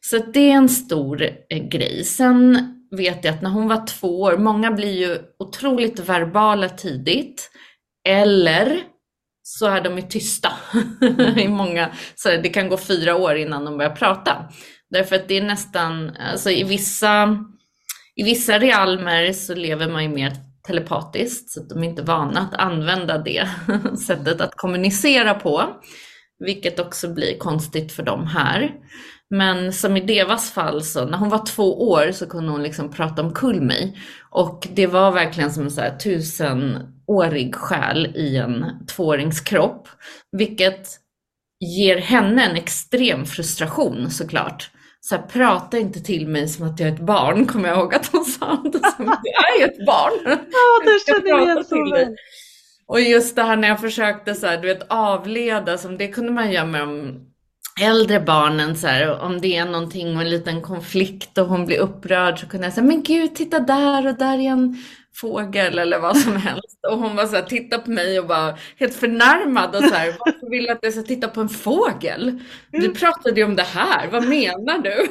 [0.00, 2.04] Så det är en stor eh, grej.
[2.04, 7.50] Sen vet jag att när hon var två år, många blir ju otroligt verbala tidigt,
[8.08, 8.82] eller
[9.42, 10.52] så är de ju tysta.
[11.36, 14.48] I många, så det kan gå fyra år innan de börjar prata.
[14.90, 17.44] Därför att det är nästan, alltså i vissa,
[18.16, 20.32] i vissa realmer så lever man ju mer
[20.68, 23.48] telepatiskt, så att de är inte vana att använda det
[24.06, 25.62] sättet att kommunicera på.
[26.44, 28.72] Vilket också blir konstigt för dem här.
[29.30, 32.90] Men som i Devas fall så när hon var två år så kunde hon liksom
[32.90, 33.98] prata omkull mig.
[34.30, 39.88] Och det var verkligen som en så här tusenårig själ i en tvååringskropp.
[40.36, 40.88] Vilket
[41.60, 44.70] ger henne en extrem frustration såklart.
[45.00, 47.94] Så här, prata inte till mig som att jag är ett barn, kommer jag ihåg
[47.94, 48.60] att hon sa.
[49.22, 50.12] Jag är ju ett barn.
[50.50, 52.16] Ja, det känner jag igen så väl.
[52.86, 56.32] Och just det här när jag försökte så här, du vet, avleda, som det kunde
[56.32, 57.20] man göra med de
[57.80, 61.78] äldre barnen, så här, om det är någonting och en liten konflikt och hon blir
[61.78, 64.76] upprörd så kunde jag säga, men gud, titta där och där är en
[65.20, 66.78] fågel eller vad som helst.
[66.88, 70.14] Och hon bara så här, titta på mig och var helt förnärmad och så här,
[70.18, 72.40] varför vill du att jag ska titta på en fågel?
[72.70, 75.08] Du pratade ju om det här, vad menar du?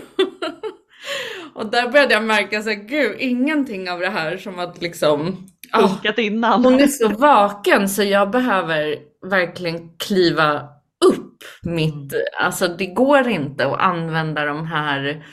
[1.54, 5.48] och där började jag märka så här, gud, ingenting av det här som att liksom
[5.72, 6.66] ah, Funkat innan.
[6.66, 8.96] hon är så vaken så jag behöver
[9.30, 10.70] verkligen kliva
[11.06, 15.26] upp mitt, alltså det går inte att använda de här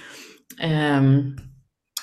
[0.60, 1.36] ehm,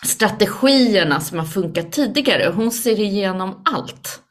[0.06, 2.52] strategierna som har funkat tidigare.
[2.56, 4.24] Hon ser igenom allt.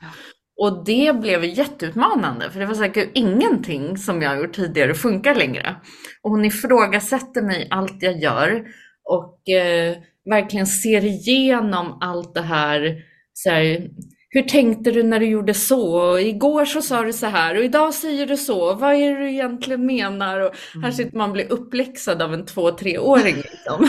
[0.61, 5.35] Och det blev jätteutmanande för det var säkert ingenting som jag har gjort tidigare funkar
[5.35, 5.77] längre.
[6.23, 8.65] Och hon ifrågasätter mig allt jag gör
[9.05, 9.97] och eh,
[10.31, 12.97] verkligen ser igenom allt det här,
[13.33, 13.91] så här
[14.33, 16.11] hur tänkte du när du gjorde så?
[16.11, 18.75] Och igår så sa du så här och idag säger du så.
[18.75, 20.41] Vad är det du egentligen menar?
[20.41, 20.93] Och här Mm.
[20.93, 23.37] sitter man och blir uppläxad av en två, treåring.
[23.51, 23.89] Liksom.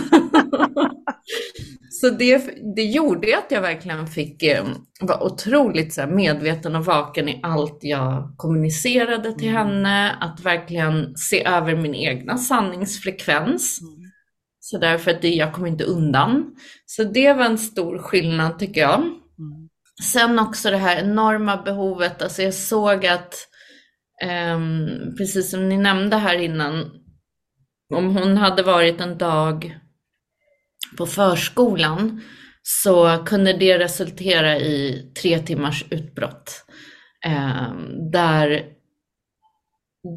[1.90, 2.38] så det,
[2.76, 4.64] det gjorde att jag verkligen fick eh,
[5.02, 9.68] vara otroligt så här, medveten och vaken i allt jag kommunicerade till Mm.
[9.68, 10.16] henne.
[10.22, 13.82] Att verkligen se över min egna sanningsfrekvens.
[13.82, 14.12] Mm.
[14.60, 16.56] Så därför att det, jag kom inte undan.
[16.86, 19.04] Så det var en stor skillnad tycker jag.
[20.04, 23.48] Sen också det här enorma behovet, alltså jag såg att,
[24.24, 26.92] ehm, precis som ni nämnde här innan,
[27.94, 29.78] om hon hade varit en dag
[30.98, 32.22] på förskolan
[32.64, 36.66] så kunde det resultera i tre timmars utbrott.
[37.26, 38.64] Ehm, där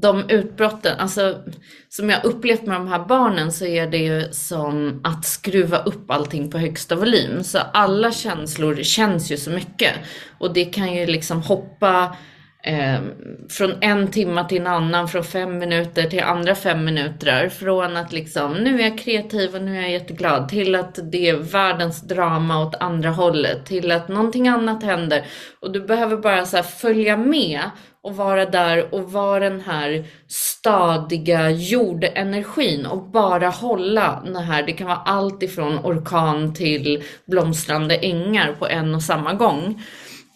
[0.02, 1.42] de utbrotten, alltså
[1.88, 6.10] som jag upplevt med de här barnen så är det ju som att skruva upp
[6.10, 7.44] allting på högsta volym.
[7.44, 9.94] Så alla känslor känns ju så mycket.
[10.38, 12.16] Och det kan ju liksom hoppa
[12.64, 13.00] eh,
[13.48, 17.48] från en timme till en annan, från fem minuter till andra fem minuter.
[17.48, 21.28] Från att liksom, nu är jag kreativ och nu är jag jätteglad, till att det
[21.28, 25.26] är världens drama åt andra hållet, till att någonting annat händer.
[25.60, 27.60] Och du behöver bara så här följa med
[28.04, 34.72] och vara där och vara den här stadiga jordenergin och bara hålla det här, det
[34.72, 39.82] kan vara allt ifrån orkan till blomstrande ängar på en och samma gång.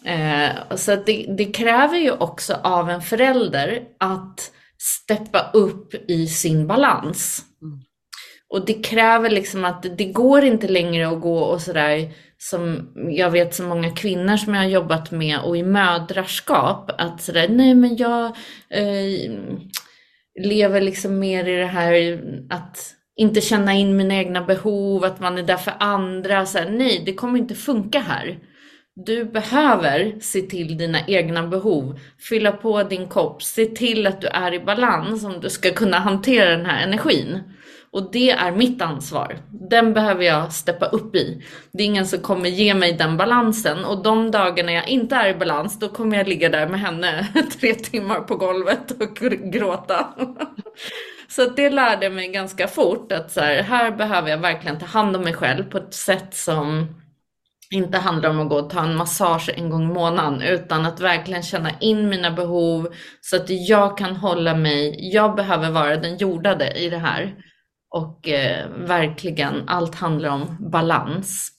[0.05, 6.67] Eh, så det, det kräver ju också av en förälder att steppa upp i sin
[6.67, 7.45] balans.
[7.61, 7.79] Mm.
[8.49, 13.31] Och det kräver liksom att det går inte längre att gå och sådär som jag
[13.31, 17.75] vet så många kvinnor som jag har jobbat med och i mödraskap att sådär nej
[17.75, 18.25] men jag
[18.69, 19.31] eh,
[20.43, 25.37] lever liksom mer i det här att inte känna in mina egna behov, att man
[25.37, 26.45] är där för andra.
[26.45, 28.39] Så här, nej, det kommer inte funka här.
[29.05, 34.27] Du behöver se till dina egna behov, fylla på din kopp, se till att du
[34.27, 37.39] är i balans om du ska kunna hantera den här energin.
[37.91, 39.37] Och det är mitt ansvar.
[39.51, 41.43] Den behöver jag steppa upp i.
[41.71, 45.29] Det är ingen som kommer ge mig den balansen och de dagarna jag inte är
[45.29, 47.27] i balans då kommer jag ligga där med henne
[47.59, 49.15] tre timmar på golvet och
[49.53, 50.07] gråta.
[51.27, 54.85] Så det lärde jag mig ganska fort att så här, här behöver jag verkligen ta
[54.85, 56.87] hand om mig själv på ett sätt som
[57.71, 60.99] inte handlar om att gå och ta en massage en gång i månaden utan att
[60.99, 62.87] verkligen känna in mina behov
[63.21, 67.35] så att jag kan hålla mig, jag behöver vara den jordade i det här.
[67.95, 71.51] Och eh, verkligen, allt handlar om balans.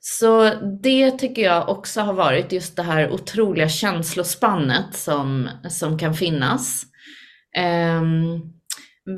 [0.00, 0.50] Så
[0.82, 6.84] det tycker jag också har varit just det här otroliga känslospannet som, som kan finnas.
[7.56, 8.02] Eh,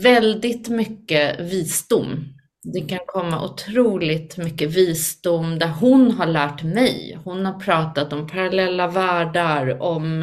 [0.03, 2.25] väldigt mycket visdom.
[2.65, 7.19] Det kan komma otroligt mycket visdom där hon har lärt mig.
[7.25, 10.23] Hon har pratat om parallella världar, om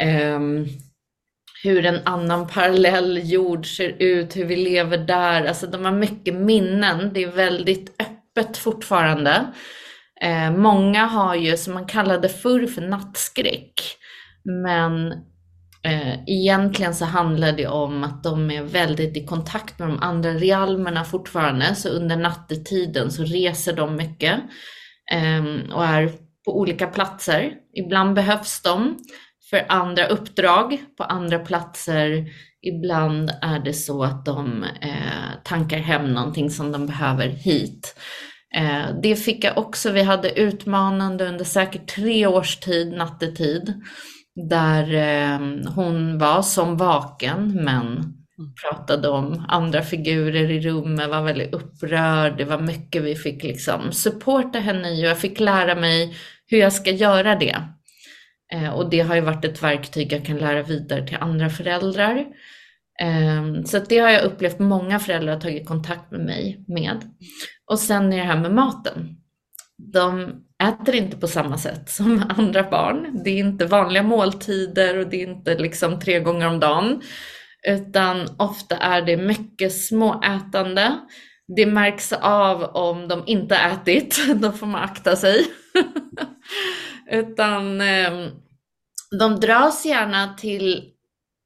[0.00, 0.40] eh,
[1.62, 5.44] hur en annan parallell jord ser ut, hur vi lever där.
[5.44, 7.12] Alltså de har mycket minnen.
[7.12, 9.46] Det är väldigt öppet fortfarande.
[10.20, 13.72] Eh, många har ju, som man kallade förr för nattskräck.
[14.44, 15.14] Men
[15.82, 20.30] Eh, egentligen så handlar det om att de är väldigt i kontakt med de andra
[20.30, 21.74] realmerna fortfarande.
[21.74, 24.40] Så under nattetiden så reser de mycket
[25.12, 26.12] ehm, och är
[26.44, 27.52] på olika platser.
[27.74, 28.98] Ibland behövs de
[29.50, 32.26] för andra uppdrag på andra platser
[32.62, 37.96] Ibland är det så att de eh, tankar hem någonting som de behöver hit.
[38.56, 39.90] Eh, det fick jag också.
[39.90, 43.82] Vi hade utmanande under säkert tre års tid, nattetid,
[44.34, 48.14] där eh, hon var som vaken men
[48.62, 52.36] pratade om andra figurer i rummet, var väldigt upprörd.
[52.36, 56.16] Det var mycket vi fick liksom supporta henne i och jag fick lära mig
[56.46, 57.56] hur jag ska göra det.
[58.52, 62.26] Eh, och det har ju varit ett verktyg jag kan lära vidare till andra föräldrar.
[63.00, 66.96] Eh, så det har jag upplevt många föräldrar har tagit kontakt med mig med.
[67.66, 69.16] Och sen är det här med maten.
[69.92, 73.20] De äter inte på samma sätt som andra barn.
[73.24, 77.02] Det är inte vanliga måltider och det är inte liksom tre gånger om dagen.
[77.66, 80.98] Utan ofta är det mycket småätande.
[81.56, 85.46] Det märks av om de inte ätit, då får man akta sig.
[87.10, 88.30] Utan ehm,
[89.18, 90.84] de dras gärna till,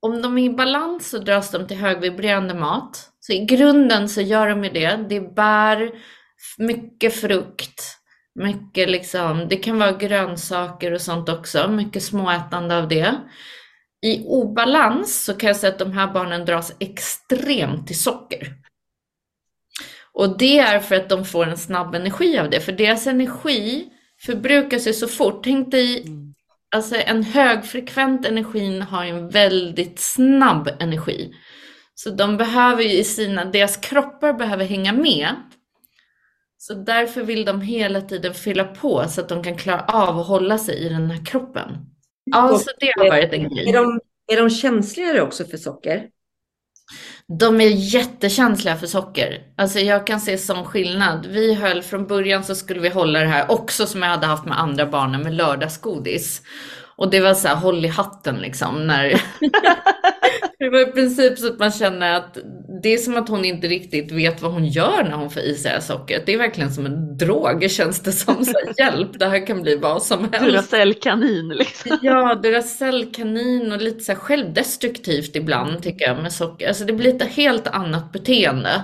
[0.03, 3.11] om de är i balans så dras de till högvibrerande mat.
[3.21, 5.07] Så i grunden så gör de ju det.
[5.09, 5.91] Det är bär,
[6.59, 7.83] mycket frukt,
[8.35, 13.15] mycket liksom, det kan vara grönsaker och sånt också, mycket småätande av det.
[14.07, 18.55] I obalans så kan jag säga att de här barnen dras extremt till socker.
[20.13, 23.89] Och det är för att de får en snabb energi av det, för deras energi
[24.21, 25.45] förbrukar sig så fort.
[25.45, 26.07] Tänk dig,
[26.77, 31.35] alltså en högfrekvent energin har en väldigt snabb energi.
[31.95, 35.29] Så de behöver ju i sina, deras kroppar behöver hänga med.
[36.67, 40.27] Så därför vill de hela tiden fylla på så att de kan klara av att
[40.27, 41.71] hålla sig i den här kroppen.
[42.25, 43.69] Ja, så det har varit en grej.
[43.69, 44.01] Är de,
[44.33, 46.09] är de känsligare också för socker?
[47.39, 49.43] De är jättekänsliga för socker.
[49.57, 51.27] Alltså jag kan se som skillnad.
[51.27, 54.45] Vi höll från början så skulle vi hålla det här också som jag hade haft
[54.45, 56.43] med andra barnen med lördagsgodis.
[56.97, 58.87] Och det var så här håll i hatten liksom.
[58.87, 59.09] När...
[60.59, 62.39] det var i princip så att man känner att
[62.83, 65.55] det är som att hon inte riktigt vet vad hon gör när hon får i
[65.55, 66.27] sig sockret.
[66.27, 68.45] Det är verkligen som en drog känns det som.
[68.45, 70.47] Så här, hjälp, det här kan bli vad som helst.
[70.47, 71.99] Duracellkanin liksom.
[72.03, 76.69] Ja, Duracellkanin och lite så här självdestruktivt ibland tycker jag med socker.
[76.69, 78.83] Alltså det blir ett helt annat beteende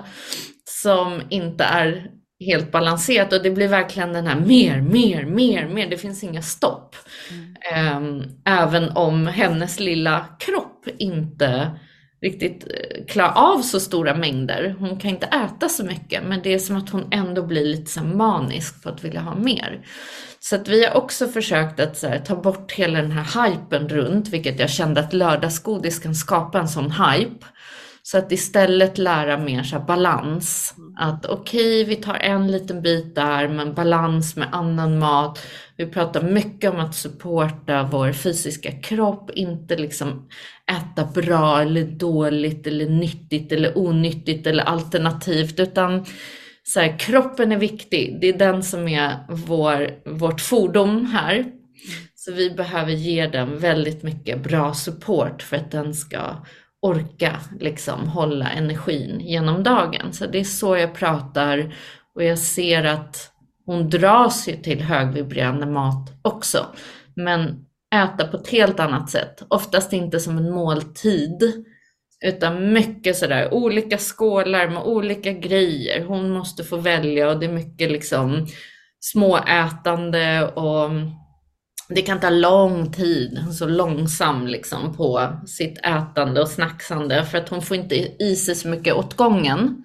[0.65, 5.91] som inte är helt balanserat och det blir verkligen den här mer, mer, mer, mer.
[5.91, 6.97] Det finns inga stopp.
[7.73, 8.23] Mm.
[8.45, 11.71] Även om hennes lilla kropp inte
[12.23, 14.77] riktigt eh, klarar av så stora mängder.
[14.79, 17.91] Hon kan inte äta så mycket, men det är som att hon ändå blir lite
[17.91, 19.87] så manisk på att vilja ha mer.
[20.41, 24.29] Så att vi har också försökt att här, ta bort hela den här hypen runt,
[24.29, 27.47] vilket jag kände att lördagsgodis kan skapa en sån hype.
[28.11, 30.75] Så att istället lära mer så balans.
[30.97, 35.39] Att okej, okay, vi tar en liten bit där, men balans med annan mat.
[35.77, 40.29] Vi pratar mycket om att supporta vår fysiska kropp, inte liksom
[40.73, 46.05] äta bra eller dåligt eller nyttigt eller onyttigt eller alternativt, utan
[46.63, 48.19] så här, kroppen är viktig.
[48.21, 51.45] Det är den som är vår, vårt fordon här.
[52.15, 56.45] Så vi behöver ge den väldigt mycket bra support för att den ska
[56.83, 60.13] orka liksom hålla energin genom dagen.
[60.13, 61.75] Så det är så jag pratar
[62.15, 63.33] och jag ser att
[63.67, 66.67] hon dras ju till högvibrerande mat också.
[67.15, 69.43] Men äta på ett helt annat sätt.
[69.49, 71.65] Oftast inte som en måltid
[72.25, 76.05] utan mycket sådär olika skålar med olika grejer.
[76.05, 78.47] Hon måste få välja och det är mycket liksom
[79.01, 80.91] småätande och
[81.95, 87.49] det kan ta lång tid, så långsam liksom på sitt ätande och snacksande för att
[87.49, 89.85] hon får inte i sig så mycket åt gången.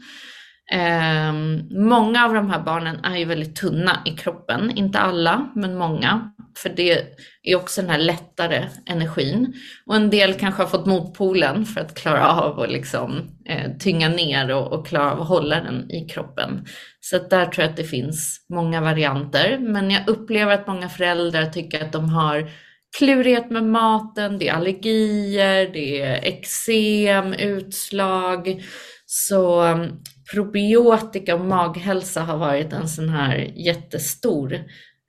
[0.71, 1.33] Eh,
[1.69, 6.31] många av de här barnen är ju väldigt tunna i kroppen, inte alla, men många.
[6.57, 7.01] För det
[7.43, 9.53] är också den här lättare energin.
[9.85, 14.09] Och en del kanske har fått motpolen för att klara av att liksom, eh, tynga
[14.09, 16.65] ner och, och, klara av att hålla den i kroppen.
[16.99, 19.57] Så där tror jag att det finns många varianter.
[19.59, 22.49] Men jag upplever att många föräldrar tycker att de har
[22.97, 28.63] klurighet med maten, det är allergier, det är eksem, utslag.
[29.05, 29.91] Så mm,
[30.33, 34.59] probiotika och maghälsa har varit en sån här jättestor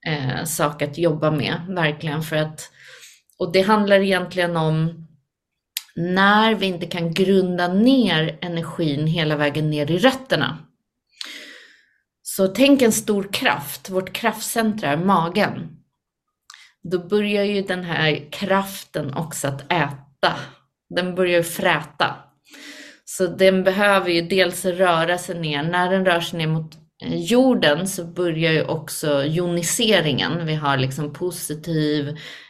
[0.07, 2.71] eh, sak att jobba med, verkligen för att,
[3.39, 5.07] och det handlar egentligen om
[5.97, 10.59] när vi inte kan grunda ner energin hela vägen ner i rötterna.
[12.23, 15.77] Så tänk en stor kraft, vårt kraftcentra är magen.
[16.83, 20.35] Då börjar ju den här kraften också att äta.
[20.89, 22.17] Den börjar fräta.
[23.05, 25.63] Så den behöver ju dels röra sig ner.
[25.63, 30.47] När den rör sig ner mot Eh, jorden så börjar ju också joniseringen.
[30.47, 32.09] Vi har liksom positiv,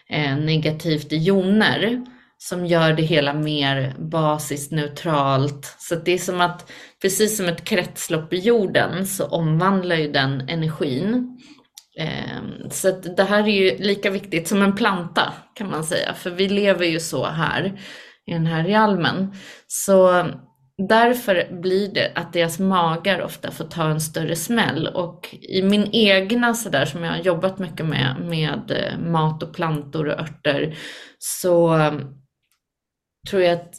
[0.08, 2.06] eh, negativt joner.
[2.38, 5.76] som gör det hela mer basiskt neutralt.
[5.78, 6.72] Så det är som att,
[7.02, 11.38] precis som ett kretslopp i jorden, så omvandlar ju den energin.
[11.98, 16.30] Eh, så det här är ju lika viktigt som en planta kan man säga, för
[16.30, 17.80] vi lever ju så här
[18.26, 19.34] i den här realmen.
[19.66, 20.26] Så
[20.78, 25.88] därför blir det att deras magar ofta får ta en större smäll och i min
[25.92, 30.76] egna sådär som jag har jobbat mycket med, med eh, mat och plantor och örter,
[31.18, 32.04] så mm,
[33.30, 33.74] tror jag att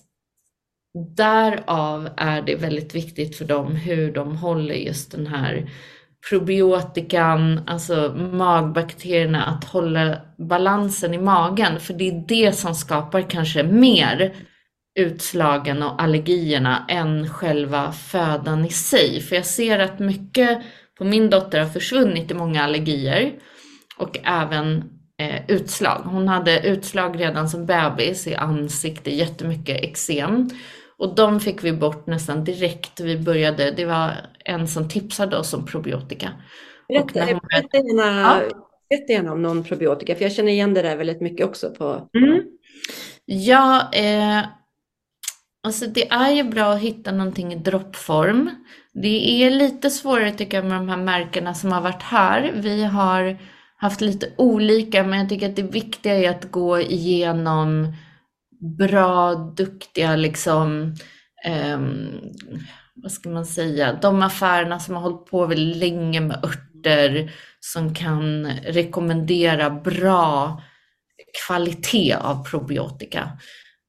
[1.16, 5.70] därav är det väldigt viktigt för dem hur de håller just den här
[6.30, 11.80] probiotikan, alltså magbakterierna, att hålla balansen i magen.
[11.80, 14.36] För det är det som skapar kanske mer
[14.98, 19.22] utslagen och allergierna än själva födan i sig.
[19.22, 20.62] För jag ser att mycket
[20.98, 23.34] på min dotter har försvunnit i många allergier
[23.98, 24.84] och även
[25.20, 26.02] eh, utslag.
[26.06, 30.50] Hon hade utslag redan som bebis i ansikte, jättemycket eksem.
[30.98, 33.72] Och de fick vi bort nästan direkt vi började.
[33.72, 34.12] Det var
[34.46, 36.30] en som tipsade oss om probiotika.
[36.88, 37.40] Berätta, hon...
[37.50, 38.42] berätta, gärna,
[38.90, 38.98] ja.
[39.10, 41.70] gärna om någon probiotika, för jag känner igen det där väldigt mycket också.
[41.70, 42.10] på.
[42.18, 42.44] Mm.
[43.26, 44.44] Ja, eh,
[45.64, 48.50] alltså det är ju bra att hitta någonting i droppform.
[48.94, 52.52] Det är lite svårare tycker jag med de här märkena som har varit här.
[52.56, 53.38] Vi har
[53.78, 57.94] haft lite olika, men jag tycker att det viktiga är att gå igenom
[58.78, 60.96] bra, duktiga liksom,
[61.46, 61.80] eh,
[62.96, 67.96] vad ska man säga, de affärerna som har hållit på väldigt länge med örter som
[67.96, 70.62] kan rekommendera bra
[71.48, 73.32] kvalitet av probiotika.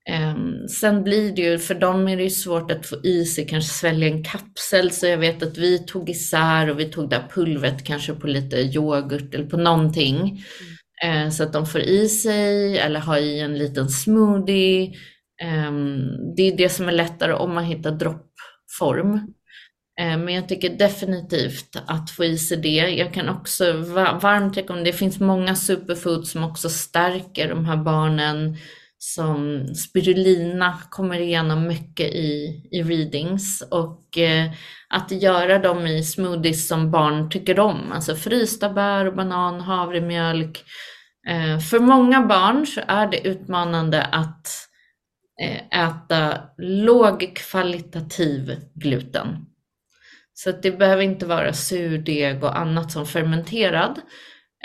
[0.09, 3.47] Ehm, sen blir det ju, för dem är det ju svårt att få i sig,
[3.47, 7.17] kanske svälja en kapsel, så jag vet att vi tog isär och vi tog det
[7.17, 10.45] här pulvret kanske på lite yoghurt eller på någonting.
[11.05, 11.31] Mm.
[11.31, 14.95] Så att de får i sig eller har i en liten smoothie.
[15.43, 16.01] Ehm,
[16.37, 19.35] det är det som är lättare om man hittar droppform.
[20.01, 22.69] Men jag tycker definitivt att få i sig det.
[22.69, 28.57] Jag kan också varmt rekommendera, det finns många superfoods som också stärker de här barnen.
[29.01, 34.51] Som spirulina kommer igenom mycket i, i readings och eh,
[34.89, 40.65] att göra dem i smoothies som barn tycker om, alltså frysta bär, banan, havremjölk.
[41.29, 44.49] Eh, för många barn så är det utmanande att
[45.43, 49.49] eh, äta lågkvalitativ gluten.
[50.35, 54.01] Så det behöver inte vara surdeg och annat som fermenterad.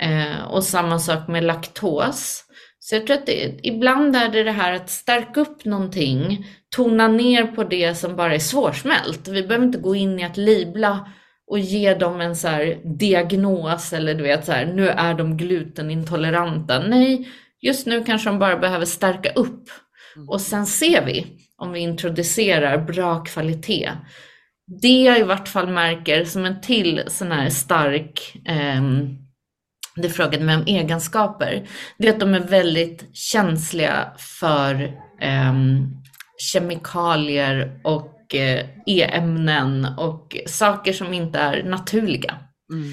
[0.00, 2.44] Eh, och samma sak med laktos.
[2.86, 7.08] Så jag tror att det, ibland är det det här att stärka upp någonting, tona
[7.08, 9.28] ner på det som bara är svårsmält.
[9.28, 11.08] Vi behöver inte gå in i att libla
[11.46, 16.78] och ge dem en så diagnos eller du vet så här, nu är de glutenintoleranta.
[16.78, 17.28] Nej,
[17.60, 19.68] just nu kanske de bara behöver stärka upp
[20.16, 20.28] mm.
[20.28, 21.26] och sen ser vi
[21.56, 23.90] om vi introducerar bra kvalitet.
[24.82, 28.82] Det jag i vart fall märker som en till sån här stark eh,
[29.96, 31.68] det frågade mig om egenskaper,
[31.98, 34.82] det är att de är väldigt känsliga för
[35.20, 35.54] eh,
[36.38, 42.34] kemikalier och eh, e-ämnen och saker som inte är naturliga.
[42.72, 42.92] Mm.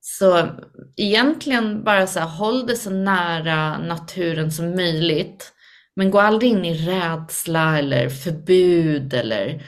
[0.00, 0.48] Så
[0.96, 5.52] egentligen bara så här, håll det så nära naturen som möjligt.
[5.96, 9.62] Men gå aldrig in i rädsla eller förbud eller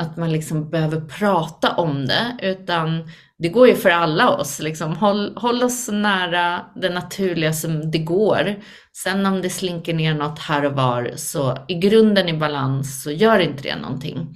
[0.00, 3.08] att man liksom behöver prata om det, utan
[3.40, 4.60] det går ju för alla oss.
[4.60, 4.96] Liksom.
[4.96, 8.54] Håll, håll oss så nära det naturliga som det går.
[9.02, 13.10] Sen om det slinker ner något här och var, så i grunden i balans så
[13.10, 14.34] gör inte det någonting.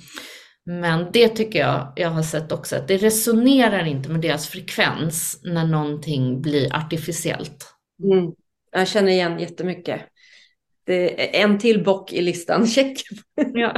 [0.66, 5.40] Men det tycker jag, jag har sett också, att det resonerar inte med deras frekvens
[5.44, 7.74] när någonting blir artificiellt.
[8.02, 8.32] Mm.
[8.72, 10.00] Jag känner igen jättemycket.
[10.86, 13.02] Det är en till bock i listan, check.
[13.54, 13.74] ja.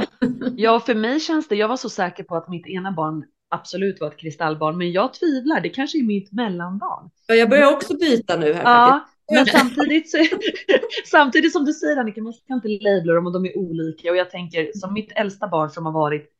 [0.55, 4.01] ja, för mig känns det, jag var så säker på att mitt ena barn absolut
[4.01, 7.09] var ett kristallbarn, men jag tvivlar, det kanske är mitt mellanbarn.
[7.27, 9.17] Ja, jag börjar också byta nu här ja, faktiskt.
[9.31, 10.17] Men samtidigt, så,
[11.05, 14.17] samtidigt som du säger Annika, man ska inte labla dem och de är olika och
[14.17, 16.33] jag tänker som mitt äldsta barn som har varit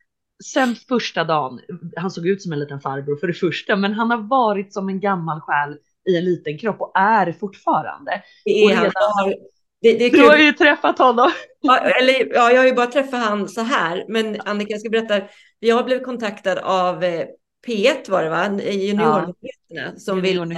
[0.45, 1.59] sämst första dagen,
[1.95, 4.89] han såg ut som en liten farbror för det första, men han har varit som
[4.89, 5.77] en gammal själ
[6.09, 8.23] i en liten kropp och är fortfarande.
[8.45, 9.33] Det är han.
[9.81, 11.31] Det, det du har ju träffat honom.
[11.61, 14.05] Ja, eller, ja, jag har ju bara träffat han så här.
[14.07, 15.21] Men Annika, jag ska berätta.
[15.59, 17.25] Jag blivit kontaktad av eh,
[17.67, 18.59] P1 var det va?
[18.61, 19.33] Juniornyheterna.
[19.67, 19.95] Ja.
[19.97, 20.55] Som vill,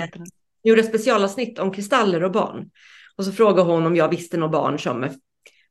[0.64, 2.70] gjorde specialavsnitt om kristaller och barn.
[3.16, 5.08] Och så frågade hon om jag visste något barn som...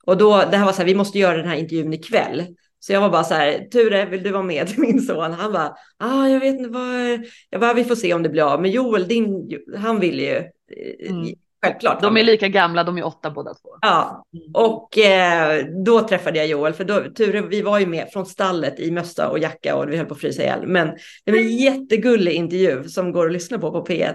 [0.05, 2.47] Och då, det här var så här, vi måste göra den här intervjun ikväll.
[2.81, 5.33] Så jag var bara så här, Ture, vill du vara med min son?
[5.33, 8.53] Han bara, ah, jag vet inte vad, jag bara, vi får se om det blir
[8.53, 8.63] av.
[8.63, 10.43] Men Joel, din, han vill ju.
[11.09, 11.35] Mm.
[11.63, 12.03] Självklart.
[12.03, 13.69] De är lika gamla, de är åtta båda två.
[13.81, 18.27] Ja, och eh, då träffade jag Joel, för då, Ture, vi var ju med från
[18.27, 20.67] stallet i mössa och jacka och vi höll på att frysa ihjäl.
[20.67, 20.89] Men
[21.25, 24.15] det var en jättegullig intervju som går att lyssna på på P1.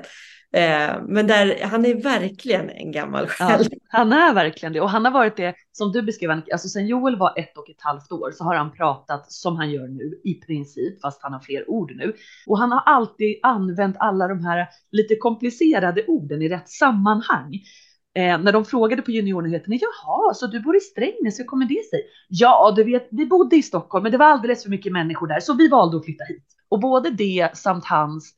[0.56, 3.68] Eh, men där, han är verkligen en gammal själ.
[3.72, 6.32] Ja, han är verkligen det och han har varit det som du beskrev.
[6.32, 9.72] Alltså sen Joel var ett och ett halvt år så har han pratat som han
[9.72, 12.14] gör nu i princip, fast han har fler ord nu.
[12.48, 17.54] Och han har alltid använt alla de här lite komplicerade orden i rätt sammanhang.
[18.16, 21.90] Eh, när de frågade på juniornyheterna, jaha, så du bor i Strängnäs, hur kommer det
[21.90, 22.02] sig?
[22.30, 25.40] Ja, du vet, vi bodde i Stockholm, men det var alldeles för mycket människor där,
[25.40, 26.46] så vi valde att flytta hit.
[26.70, 28.34] Och både det samt hans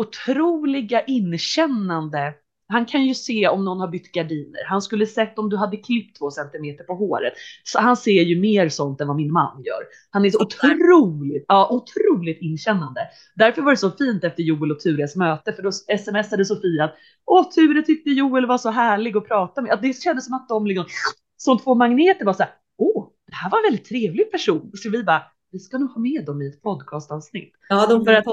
[0.00, 2.34] otroliga inkännande.
[2.68, 4.64] Han kan ju se om någon har bytt gardiner.
[4.66, 7.32] Han skulle sett om du hade klippt två centimeter på håret.
[7.64, 9.82] Så han ser ju mer sånt än vad min man gör.
[10.10, 13.00] Han är så otroligt, ja, otroligt inkännande.
[13.34, 16.94] Därför var det så fint efter Joel och Tures möte, för då smsade Sofia att
[17.26, 19.72] Åh, Ture tyckte Joel var så härlig att prata med.
[19.72, 20.86] Att det kändes som att de liksom,
[21.36, 24.70] som två magneter var så här, åh, det här var en väldigt trevlig person.
[24.74, 25.22] Så vi bara,
[25.52, 27.52] vi ska nog ha med dem i ett podcastavsnitt.
[27.68, 28.24] Ja, de för att,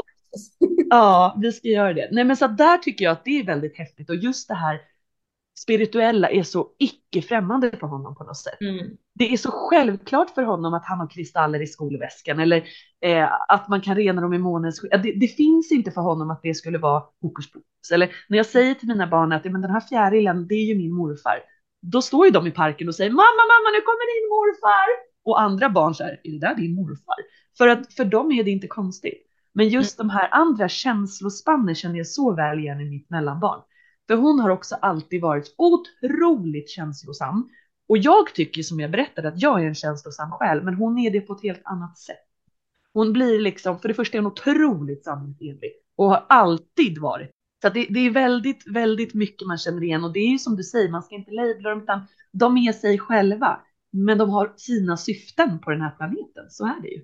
[0.90, 2.10] ja, vi ska göra det.
[2.12, 4.80] Nej, men så där tycker jag att det är väldigt häftigt och just det här
[5.58, 8.62] spirituella är så icke främmande för honom på något sätt.
[8.62, 8.98] Mm.
[9.16, 12.64] Det är så självklart för honom att han har kristaller i skolväskan eller
[13.02, 16.42] eh, att man kan rena dem i månens det, det finns inte för honom att
[16.44, 17.92] det skulle vara hokus pokus.
[17.94, 20.76] Eller när jag säger till mina barn att men den här fjärilen, det är ju
[20.76, 21.40] min morfar.
[21.82, 25.08] Då står ju de i parken och säger mamma, mamma, nu kommer din morfar.
[25.24, 27.16] Och andra barn här, är det där din morfar?
[27.58, 29.27] För att för dem är det inte konstigt.
[29.58, 33.62] Men just de här andra känslospannen känner jag så väl igen i mitt mellanbarn.
[34.08, 37.50] För hon har också alltid varit otroligt känslosam.
[37.90, 41.12] Och jag tycker som jag berättade att jag är en känslosam själ, men hon är
[41.12, 42.28] det på ett helt annat sätt.
[42.94, 47.30] Hon blir liksom, för det första är hon otroligt sanningsenlig och har alltid varit.
[47.62, 50.56] Så det, det, är väldigt, väldigt mycket man känner igen och det är ju som
[50.56, 52.02] du säger, man ska inte labla dem utan
[52.32, 53.60] de är sig själva.
[53.92, 57.02] Men de har sina syften på den här planeten, så är det ju.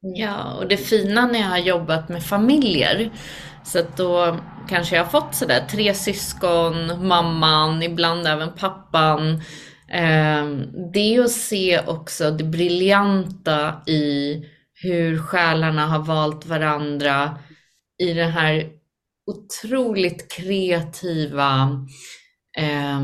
[0.00, 3.10] Ja, och det fina när jag har jobbat med familjer,
[3.64, 4.38] så att då
[4.68, 9.30] kanske jag har fått sådär tre syskon, mamman, ibland även pappan.
[9.92, 10.46] Eh,
[10.92, 14.42] det är att se också det briljanta i
[14.82, 17.38] hur själarna har valt varandra
[18.02, 18.68] i det här
[19.26, 21.70] otroligt kreativa
[22.58, 23.00] eh,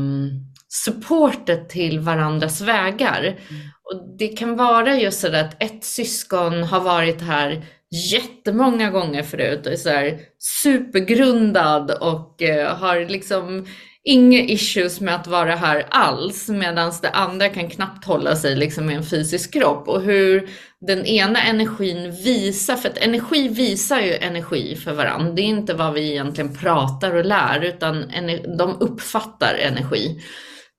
[0.85, 3.39] supportet till varandras vägar.
[3.83, 7.65] Och det kan vara just så att ett syskon har varit här
[8.11, 13.65] jättemånga gånger förut och är så här supergrundad och eh, har liksom
[14.03, 18.89] inga issues med att vara här alls medan det andra kan knappt hålla sig liksom
[18.89, 20.49] i en fysisk kropp och hur
[20.87, 25.31] den ena energin visar, för att energi visar ju energi för varandra.
[25.31, 28.11] Det är inte vad vi egentligen pratar och lär utan
[28.57, 30.21] de uppfattar energi.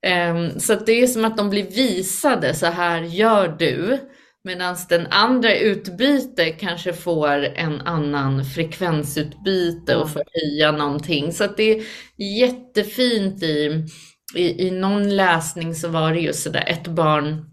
[0.05, 3.99] Um, så det är som att de blir visade, så här gör du.
[4.45, 11.33] Medan den andra utbyte kanske får en annan frekvensutbyte och får höja någonting.
[11.33, 11.83] Så det är
[12.41, 13.85] jättefint i,
[14.35, 17.45] i, i någon läsning så var det just sådär ett barn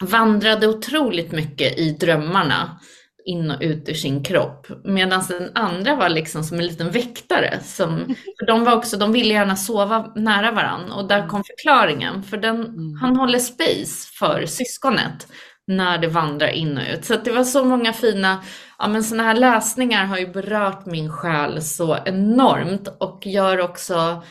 [0.00, 2.80] vandrade otroligt mycket i drömmarna
[3.24, 4.66] in och ut ur sin kropp.
[4.84, 7.60] Medan den andra var liksom som en liten väktare.
[7.60, 12.22] Som, för de, var också, de ville gärna sova nära varandra och där kom förklaringen.
[12.22, 12.94] För den, mm.
[13.00, 15.26] han håller space för syskonet
[15.66, 17.04] när det vandrar in och ut.
[17.04, 18.44] Så det var så många fina,
[18.78, 24.22] ja men sådana här läsningar har ju berört min själ så enormt och gör också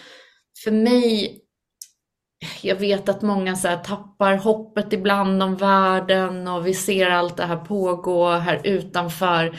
[0.64, 1.39] för mig
[2.62, 7.46] jag vet att många så tappar hoppet ibland om världen och vi ser allt det
[7.46, 9.58] här pågå här utanför.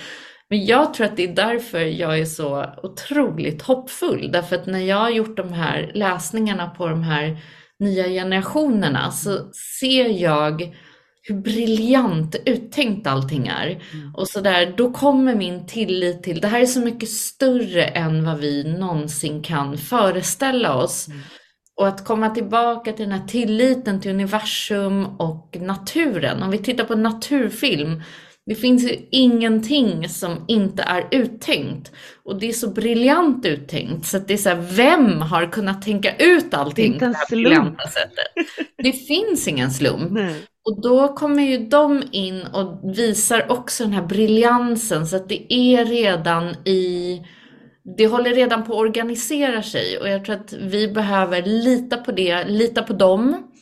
[0.50, 4.32] Men jag tror att det är därför jag är så otroligt hoppfull.
[4.32, 7.38] Därför att när jag har gjort de här läsningarna på de här
[7.78, 10.76] nya generationerna så ser jag
[11.22, 13.66] hur briljant uttänkt allting är.
[13.66, 14.14] Mm.
[14.14, 18.24] Och så där, då kommer min tillit till, det här är så mycket större än
[18.24, 21.08] vad vi någonsin kan föreställa oss.
[21.76, 26.42] Och att komma tillbaka till den här tilliten till universum och naturen.
[26.42, 28.02] Om vi tittar på naturfilm,
[28.46, 31.92] det finns ju ingenting som inte är uttänkt.
[32.24, 35.82] Och det är så briljant uttänkt så att det är så här, vem har kunnat
[35.82, 38.46] tänka ut allting på det här briljanta sättet?
[38.76, 40.12] Det finns ingen slump.
[40.12, 40.42] Nej.
[40.64, 45.54] Och då kommer ju de in och visar också den här briljansen så att det
[45.54, 47.22] är redan i
[47.96, 52.12] det håller redan på att organisera sig och jag tror att vi behöver lita på
[52.12, 53.52] det, lita på dem,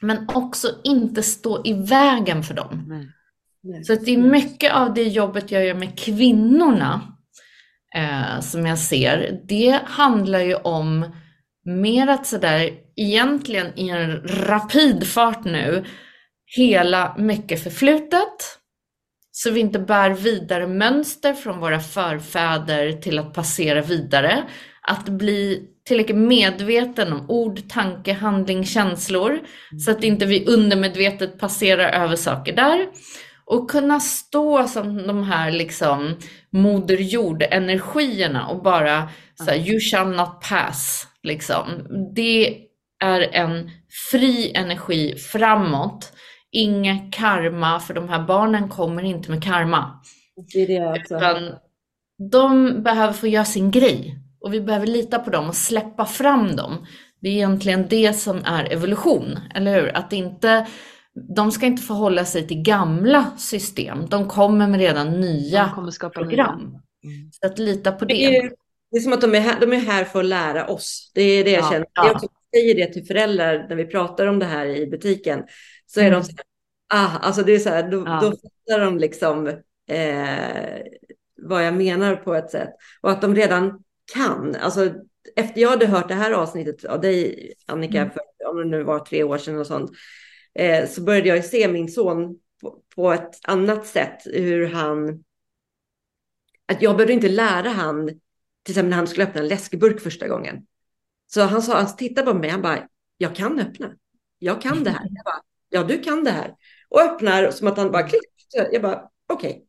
[0.00, 2.84] men också inte stå i vägen för dem.
[2.88, 3.08] Nej.
[3.62, 3.84] Nej.
[3.84, 7.00] Så att det är mycket av det jobbet jag gör med kvinnorna
[7.96, 11.16] eh, som jag ser, det handlar ju om
[11.64, 15.84] mer att sådär egentligen i en rapid fart nu
[16.56, 18.58] hela mycket förflutet
[19.32, 24.42] så vi inte bär vidare mönster från våra förfäder till att passera vidare.
[24.82, 29.40] Att bli tillräckligt medveten om ord, tanke, handling, känslor
[29.84, 32.86] så att inte vi undermedvetet passerar över saker där.
[33.44, 36.16] Och kunna stå som de här liksom
[36.52, 41.06] moder jord-energierna och bara så här, you shall not pass.
[41.22, 41.64] Liksom.
[42.14, 42.56] Det
[43.04, 43.70] är en
[44.10, 46.12] fri energi framåt.
[46.52, 50.00] Inget karma, för de här barnen kommer inte med karma.
[50.52, 51.16] Det är det också.
[51.16, 51.54] Utan
[52.30, 56.56] de behöver få göra sin grej och vi behöver lita på dem och släppa fram
[56.56, 56.86] dem.
[57.20, 59.96] Det är egentligen det som är evolution, eller hur?
[59.96, 60.66] Att inte,
[61.36, 64.06] de ska inte förhålla sig till gamla system.
[64.08, 66.58] De kommer med redan nya De kommer skapa program.
[66.58, 66.68] nya.
[67.14, 67.30] Mm.
[67.32, 68.36] Så att lita på Det det.
[68.36, 68.52] är,
[68.90, 71.12] det är som att de är, här, de är här för att lära oss.
[71.14, 71.86] Det är det jag Ja, känner.
[71.94, 72.06] ja.
[72.06, 75.42] Jag också säger det till föräldrar när vi pratar om det här i butiken.
[75.94, 76.20] Så är Mm.
[76.20, 76.44] de så här,
[77.04, 78.20] ah, alltså det är så här, då, Ja.
[78.22, 79.46] då fattar de liksom
[79.86, 80.82] eh,
[81.36, 82.70] vad jag menar på ett sätt.
[83.00, 83.84] Och att de redan
[84.14, 84.54] kan.
[84.56, 84.90] Alltså,
[85.36, 88.10] efter jag hade hört det här avsnittet av dig, Annika, Mm.
[88.10, 88.20] för,
[88.50, 89.90] om det nu var tre år sedan och sånt,
[90.54, 95.24] eh, så började jag se min son på, på ett annat sätt, hur han...
[96.66, 98.06] Att jag behövde inte lära han,
[98.62, 100.66] till exempel när han skulle öppna en läskburk första gången.
[101.26, 103.94] Så han sa, han tittade på mig, han bara, jag kan öppna.
[104.38, 105.00] Jag kan det här.
[105.10, 105.42] Jag bara,
[105.72, 106.54] ja, du kan det här.
[106.88, 108.22] Och öppnar som att han bara klick.
[108.72, 109.02] Jag bara,
[109.32, 109.66] okej.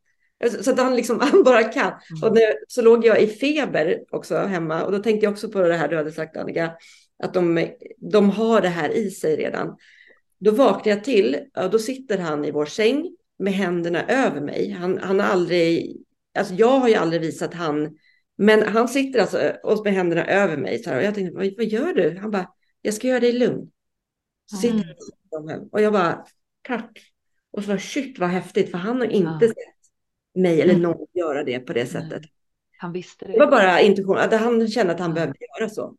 [0.62, 1.94] Så att han liksom, han bara kan.
[2.24, 5.62] Och när, så låg jag i feber också hemma och då tänkte jag också på
[5.62, 6.74] det här du hade sagt Annika,
[7.24, 7.68] att de,
[8.12, 9.78] de har det här i sig redan.
[10.40, 14.70] Då vaknar jag till, och då sitter han i vår säng med händerna över mig.
[14.70, 15.98] Han, han har aldrig,
[16.38, 17.98] alltså jag har ju aldrig visat han,
[18.38, 20.84] men han sitter alltså med händerna över mig.
[20.84, 22.18] Så här, och jag tänkte, vad, vad gör du?
[22.18, 22.48] Han bara,
[22.82, 23.72] jag ska göra dig lugn.
[24.62, 24.86] Sitter Mm.
[25.72, 26.26] Och jag bara,
[26.62, 27.00] tack.
[27.52, 29.50] Och så var shit vad häftigt, för han har inte Ja.
[29.50, 29.58] sett
[30.36, 30.82] mig eller Mm.
[30.84, 32.22] någon göra det på det sättet.
[32.78, 33.52] Han visste Det var det.
[33.52, 35.96] bara intuition, att han kände att han behövde göra så.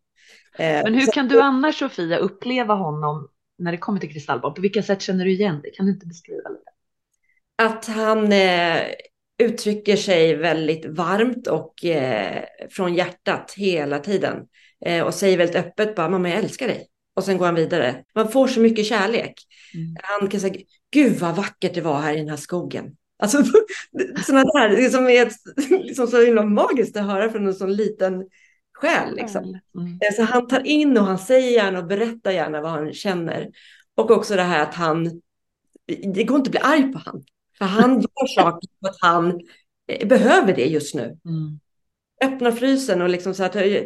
[0.59, 3.29] Eh, Men hur så- kan du annars Sofia uppleva honom
[3.59, 4.55] när det kommer till kristallbarn?
[4.55, 5.71] På vilka sätt känner du igen det?
[5.71, 6.71] Kan du inte beskriva lite?
[7.63, 8.81] Att han eh,
[9.43, 14.47] uttrycker sig väldigt varmt och eh, från hjärtat hela tiden.
[14.87, 16.89] Eh, och säger väldigt öppet bara, mamma jag älskar dig.
[17.15, 18.05] Och sen går han vidare.
[18.15, 19.35] Man får så mycket kärlek.
[19.75, 19.97] Mm.
[20.03, 20.55] Han kan säga,
[20.91, 22.97] gud vad vackert det var här i den här skogen.
[23.19, 23.45] Alltså
[24.27, 25.33] sådana där, det som är ett,
[25.71, 28.25] liksom så himla magiskt att höra från en sån liten
[28.73, 29.15] själ.
[29.17, 29.61] Liksom.
[29.79, 29.93] Mm.
[29.93, 33.51] Eh, Så han tar in och han säger gärna och berättar gärna vad han känner.
[33.95, 35.21] Och också det här att han,
[36.15, 37.25] det går inte att bli arg på han.
[37.59, 39.41] För han gör saker för att han
[39.87, 41.19] eh, behöver det just nu.
[41.25, 41.61] Mm.
[42.25, 43.83] Öppnar frysen och liksom så att, eh,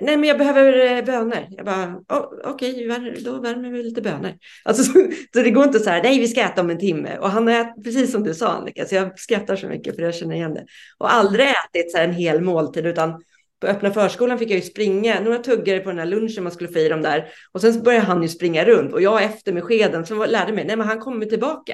[0.00, 1.46] nej men jag behöver eh, bönor.
[1.50, 4.32] Jag bara, "Oh, okej, vär- då värmer vi lite bönor.
[4.64, 4.92] Alltså, så,
[5.32, 7.18] så det går inte så här, nej vi ska äta om en timme.
[7.18, 10.02] Och han har ätit, precis som du sa Annika, så jag skrattar så mycket för
[10.02, 10.66] jag känner igen det.
[10.98, 13.22] Och aldrig ätit så här en hel måltid utan
[13.60, 16.70] på öppna förskolan fick jag ju springa några tuggare på den här lunchen man skulle
[16.70, 17.28] få i dem där.
[17.52, 20.52] Och sen så började han ju springa runt och jag efter med skeden som lärde
[20.52, 21.72] mig, nej men han kommer tillbaka.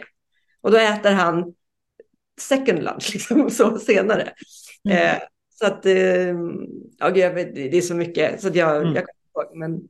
[0.60, 1.44] Och då äter han
[2.40, 4.32] second lunch liksom så senare.
[4.88, 4.98] Mm.
[4.98, 5.18] Eh,
[5.54, 6.34] så att, eh,
[6.98, 8.94] ja jag vet, det är så mycket så att jag, Mm.
[8.94, 9.80] jag kommer ihåg, men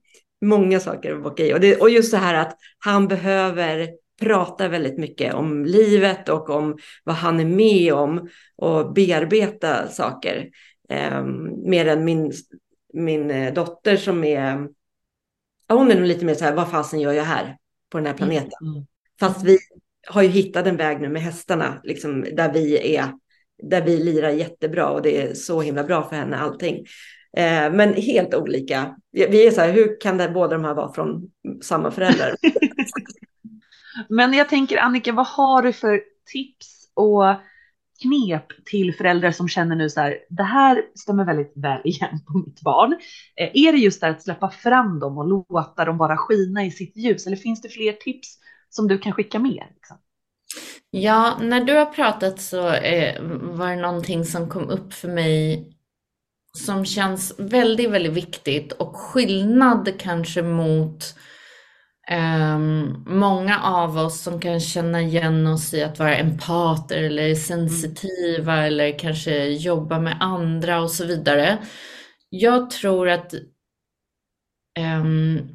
[0.48, 1.54] många saker var okej.
[1.54, 3.88] Och, det, och just det här att han behöver
[4.20, 10.48] prata väldigt mycket om livet och om vad han är med om och bearbeta saker.
[10.88, 11.24] Eh,
[11.66, 12.32] mer än min,
[12.92, 14.68] min eh, dotter som är,
[15.66, 17.56] ja, hon är nog lite mer så här, vad fasen gör jag här
[17.90, 18.50] på den här planeten?
[18.62, 18.86] Mm.
[19.20, 19.58] Fast vi
[20.06, 23.12] har ju hittat en väg nu med hästarna, liksom, där vi är,
[23.62, 26.86] där vi lirar jättebra och det är så himla bra för henne allting.
[27.36, 28.96] Eh, men helt olika.
[29.12, 31.30] Vi är så här, hur kan det, båda de här vara från
[31.62, 32.36] samma föräldrar?
[34.08, 36.02] Men jag tänker Annika, vad har du för
[36.32, 37.24] tips och
[38.02, 42.38] knep till föräldrar som känner nu så här, det här stämmer väldigt väl igen på
[42.38, 42.92] mitt barn.
[43.36, 46.70] Eh, är det just det att släppa fram dem och låta dem bara skina i
[46.70, 47.26] sitt ljus?
[47.26, 48.38] Eller finns det fler tips
[48.68, 49.64] som du kan skicka med?
[49.74, 49.96] Liksom?
[50.96, 55.68] Ja, när du har pratat så eh, var det någonting som kom upp för mig
[56.58, 61.14] som känns väldigt, väldigt viktigt och skillnad kanske mot
[62.08, 68.66] ehm, många av oss som kan känna igen oss i att vara empater eller sensitiva
[68.66, 71.58] eller kanske jobba med andra och så vidare.
[72.30, 73.34] Jag tror att
[74.78, 75.53] ehm,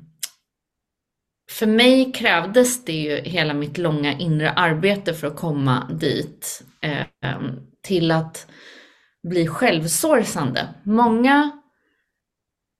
[1.50, 7.38] för mig krävdes det ju hela mitt långa inre arbete för att komma dit eh,
[7.84, 8.48] till att
[9.28, 10.68] bli självsourcande.
[10.84, 11.52] Många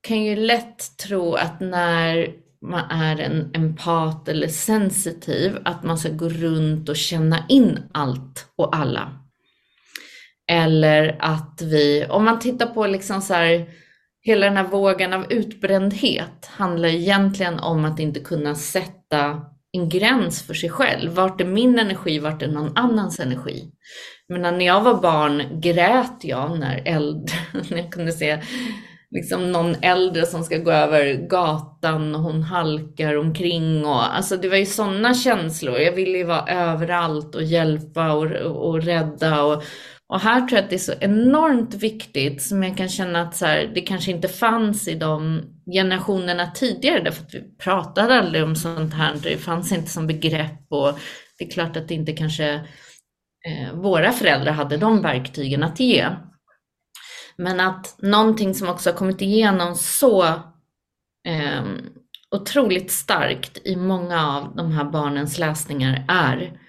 [0.08, 6.10] kan ju lätt tro att när man är en empat eller sensitiv, att man ska
[6.10, 9.20] gå runt och känna in allt och alla.
[10.52, 13.70] Eller att vi, om man tittar på liksom så här,
[14.30, 20.44] hela den här vågen av utbrändhet handlar egentligen om att inte kunna sätta en gräns
[20.44, 21.12] för sig själv.
[21.12, 23.72] Vart är min energi, vart är någon annans energi?
[24.28, 27.36] Men när jag var barn grät jag när, äldre,
[27.70, 28.42] när jag kunde se
[29.12, 34.50] liksom någon äldre som ska gå över gatan och hon halkar omkring och alltså det
[34.50, 35.80] var ju sådana känslor.
[35.80, 39.64] Jag ville ju vara överallt och hjälpa och, och, och rädda och,
[40.10, 43.36] och här tror jag att det är så enormt viktigt som jag kan känna att
[43.36, 45.42] så här, det kanske inte fanns i de
[45.72, 49.16] generationerna tidigare därför att vi pratade aldrig om sånt här.
[49.24, 51.00] Det fanns inte som begrepp och
[51.38, 52.54] det är klart att det inte kanske
[53.48, 56.10] eh, våra föräldrar hade de verktygen att ge.
[57.38, 60.24] Men att någonting som också har kommit igenom så
[61.28, 61.64] eh,
[62.36, 66.60] otroligt starkt i många av de här barnens läsningar är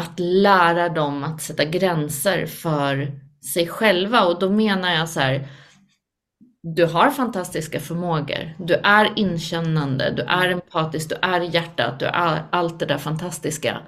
[0.00, 3.12] att lära dem att sätta gränser för
[3.52, 4.24] sig själva.
[4.24, 5.48] Och då menar jag så här,
[6.62, 8.54] du har fantastiska förmågor.
[8.58, 13.80] Du är inkännande, du är empatisk, du är hjärtat, du är allt det där fantastiska.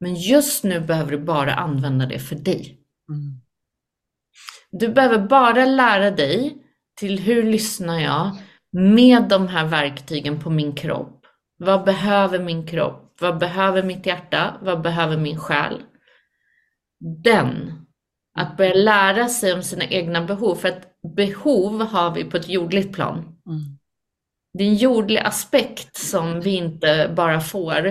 [0.00, 2.78] Men just nu behöver du bara använda det för dig.
[3.08, 3.40] Mm.
[4.70, 6.56] Du behöver bara lära dig
[6.96, 8.36] till hur lyssnar jag
[8.72, 11.26] med de här verktygen på min kropp.
[11.58, 13.03] Vad behöver min kropp?
[13.20, 14.54] Vad behöver mitt hjärta?
[14.62, 15.82] Vad behöver min själ?
[17.24, 17.72] Den,
[18.38, 22.48] att börja lära sig om sina egna behov, för att behov har vi på ett
[22.48, 23.18] jordligt plan.
[23.18, 23.78] Mm.
[24.58, 27.86] Det är en jordlig aspekt som vi inte bara får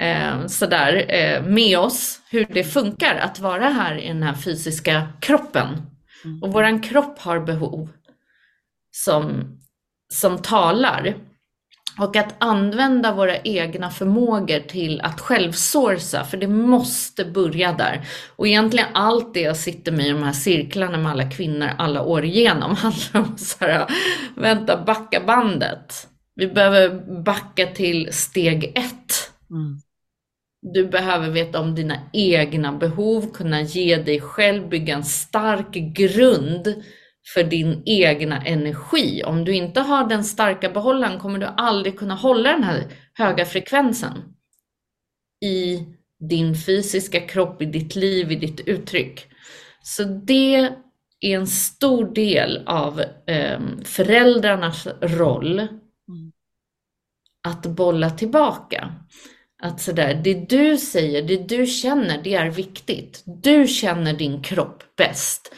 [0.00, 5.08] eh, sådär eh, med oss, hur det funkar att vara här i den här fysiska
[5.20, 5.68] kroppen.
[6.24, 6.42] Mm.
[6.42, 7.88] Och våran kropp har behov
[8.90, 9.44] som,
[10.12, 11.14] som talar.
[11.98, 18.06] Och att använda våra egna förmågor till att självsourca, för det måste börja där.
[18.36, 22.02] Och egentligen allt det jag sitter med i de här cirklarna med alla kvinnor alla
[22.02, 23.86] år igenom handlar om så här,
[24.36, 26.08] vänta, backa bandet.
[26.34, 29.30] Vi behöver backa till steg ett.
[29.50, 29.80] Mm.
[30.72, 36.74] Du behöver veta om dina egna behov, kunna ge dig själv, bygga en stark grund
[37.34, 39.22] för din egna energi.
[39.24, 43.44] Om du inte har den starka behållaren kommer du aldrig kunna hålla den här höga
[43.44, 44.12] frekvensen
[45.44, 45.86] i
[46.28, 49.26] din fysiska kropp, i ditt liv, i ditt uttryck.
[49.82, 50.54] Så det
[51.20, 56.32] är en stor del av eh, föräldrarnas roll mm.
[57.48, 58.94] att bolla tillbaka.
[59.62, 63.22] Att sådär, det du säger, det du känner, det är viktigt.
[63.26, 65.54] Du känner din kropp bäst.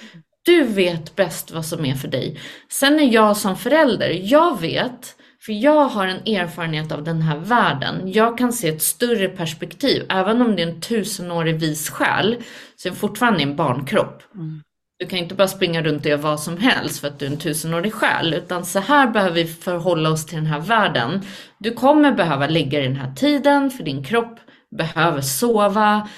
[0.46, 2.40] Du vet bäst vad som är för dig.
[2.68, 5.16] Sen är jag som förälder, jag vet,
[5.46, 8.12] för jag har en erfarenhet av den här världen.
[8.12, 10.06] Jag kan se ett större perspektiv.
[10.08, 12.36] Även om det är en tusenårig vis själ,
[12.76, 14.22] så är det fortfarande en barnkropp.
[14.34, 14.62] Mm.
[14.98, 17.30] Du kan inte bara springa runt och göra vad som helst för att du är
[17.30, 21.22] en tusenårig själ, utan så här behöver vi förhålla oss till den här världen.
[21.58, 24.38] Du kommer behöva lägga den här tiden, för din kropp
[24.76, 26.08] behöver sova.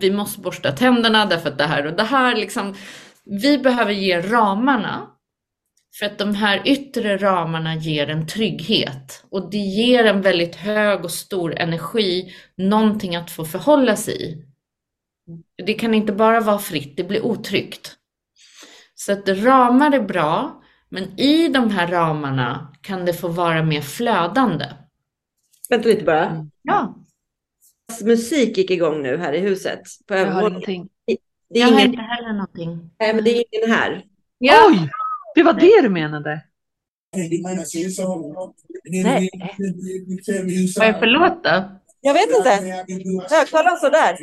[0.00, 2.74] Vi måste borsta tänderna därför att det här och det här liksom
[3.24, 5.10] vi behöver ge ramarna
[5.98, 11.04] för att de här yttre ramarna ger en trygghet och det ger en väldigt hög
[11.04, 14.44] och stor energi, någonting att få förhålla sig i.
[15.66, 17.96] Det kan inte bara vara fritt, det blir otryggt.
[18.94, 23.80] Så att ramar är bra, men i de här ramarna kan det få vara mer
[23.80, 24.66] flödande.
[25.68, 26.46] Vänta lite bara.
[26.62, 26.96] Ja.
[28.04, 29.82] Musik gick igång nu här i huset.
[30.08, 30.88] På ingenting.
[31.50, 31.80] Det är jag ingen...
[31.80, 32.90] hör inte heller någonting.
[33.00, 34.04] Nej, men det är ingen här.
[34.38, 34.54] Ja.
[34.68, 34.90] Oj,
[35.34, 36.44] det var det du menade.
[37.12, 37.24] Nej.
[40.76, 41.80] Vad är det för låt då?
[42.00, 42.50] Jag vet inte.
[43.30, 44.16] Högtalaren står där.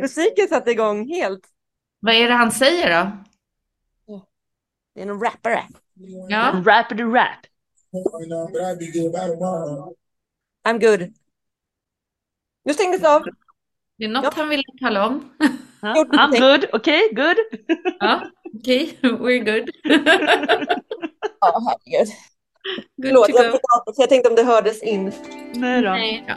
[0.00, 1.42] Musiken satte igång helt.
[2.00, 3.10] Vad är det han säger då?
[4.94, 5.62] Det är någon rappare.
[6.28, 6.62] Ja.
[6.66, 7.46] Rappity rap.
[10.66, 11.12] I'm good.
[12.64, 13.22] Nu stängdes av.
[13.98, 14.30] Det är något ja.
[14.36, 15.30] han ville tala om.
[15.82, 17.36] Ja, I'm good, okej, okay, good.
[18.00, 18.20] Ja,
[18.54, 19.10] okej, okay.
[19.10, 19.70] we're good.
[21.40, 22.14] ja, herregud.
[22.96, 23.58] Good Förlåt, jag,
[23.96, 25.12] jag tänkte om det hördes in.
[25.54, 25.90] Nej då.
[25.90, 26.24] Nej.
[26.28, 26.34] Ja.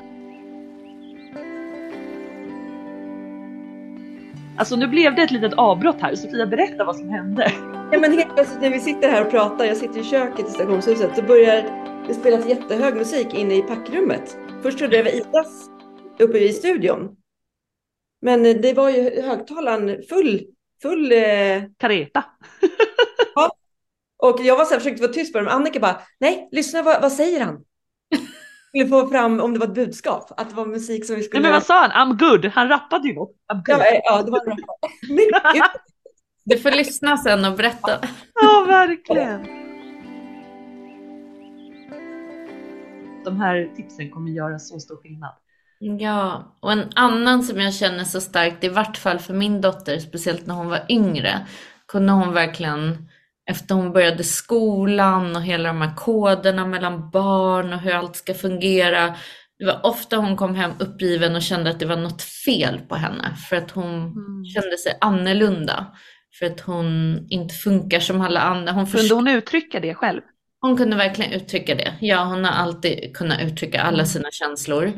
[4.58, 6.16] Alltså nu blev det ett litet avbrott här.
[6.16, 7.52] Sofia, berätta vad som hände.
[7.92, 10.52] Ja, men helt plötsligt när vi sitter här och pratar, jag sitter i köket i
[10.52, 14.38] stationshuset, så börjar det spelas jättehög musik inne i packrummet.
[14.62, 15.70] Först trodde jag det var Idas
[16.20, 17.16] uppe i studion.
[18.22, 20.46] Men det var ju högtalaren full,
[20.82, 21.12] full...
[21.12, 21.64] Eh...
[21.78, 22.24] Kareta.
[23.36, 23.52] ja.
[24.18, 26.82] Och jag var så här, försökte vara tyst på det, men Annika bara, nej, lyssna,
[26.82, 27.56] vad, vad säger han?
[28.70, 31.42] skulle få fram om det var ett budskap, att det var musik som vi skulle...
[31.42, 32.14] Nej, men vad sa han?
[32.14, 32.46] I'm good.
[32.46, 33.36] Han rappade ju något.
[33.48, 35.62] Ja, ja, det var en.
[36.46, 38.00] Du får lyssna sen och berätta.
[38.42, 39.59] Ja, verkligen.
[43.30, 45.36] De här tipsen kommer göra så stor skillnad.
[45.80, 50.00] Ja, och en annan som jag känner så starkt, i vart fall för min dotter,
[50.00, 51.48] speciellt när hon var yngre,
[51.88, 53.08] kunde hon verkligen
[53.50, 58.34] efter hon började skolan och hela de här koderna mellan barn och hur allt ska
[58.34, 59.16] fungera.
[59.60, 62.96] Det var ofta hon kom hem uppgiven och kände att det var något fel på
[62.96, 64.46] henne för att hon mm.
[64.46, 65.86] kände sig annorlunda.
[66.40, 68.72] För att hon inte funkar som alla andra.
[68.72, 70.22] Hon kunde hon uttrycka det själv?
[70.62, 71.94] Hon kunde verkligen uttrycka det.
[72.02, 74.06] Ja, hon har alltid kunnat uttrycka alla mm.
[74.06, 74.94] sina känslor.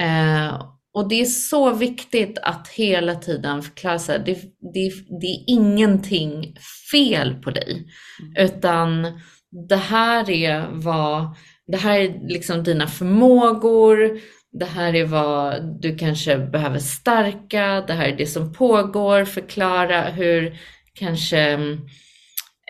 [0.00, 4.34] Eh, och det är så viktigt att hela tiden förklara sig, det,
[4.74, 6.56] det, det är ingenting
[6.92, 7.88] fel på dig,
[8.20, 8.46] mm.
[8.46, 9.20] utan
[9.68, 11.36] det här är vad,
[11.66, 14.20] det här är liksom dina förmågor,
[14.52, 20.02] det här är vad du kanske behöver stärka, det här är det som pågår, förklara
[20.02, 20.58] hur
[20.94, 21.58] kanske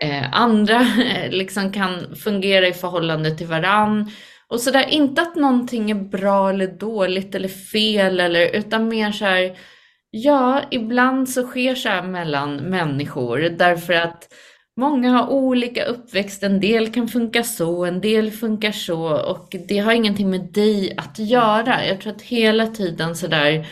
[0.01, 4.11] eh, andra eh, liksom kan fungera i förhållande till varann.
[4.47, 9.25] Och sådär, inte att någonting är bra eller dåligt eller fel eller, utan mer så
[9.25, 9.57] här,
[10.11, 14.27] ja, ibland så sker så här mellan människor därför att
[14.77, 19.77] många har olika uppväxt, en del kan funka så, en del funkar så och det
[19.77, 21.85] har ingenting med dig att göra.
[21.85, 23.67] Jag tror att hela tiden sådär,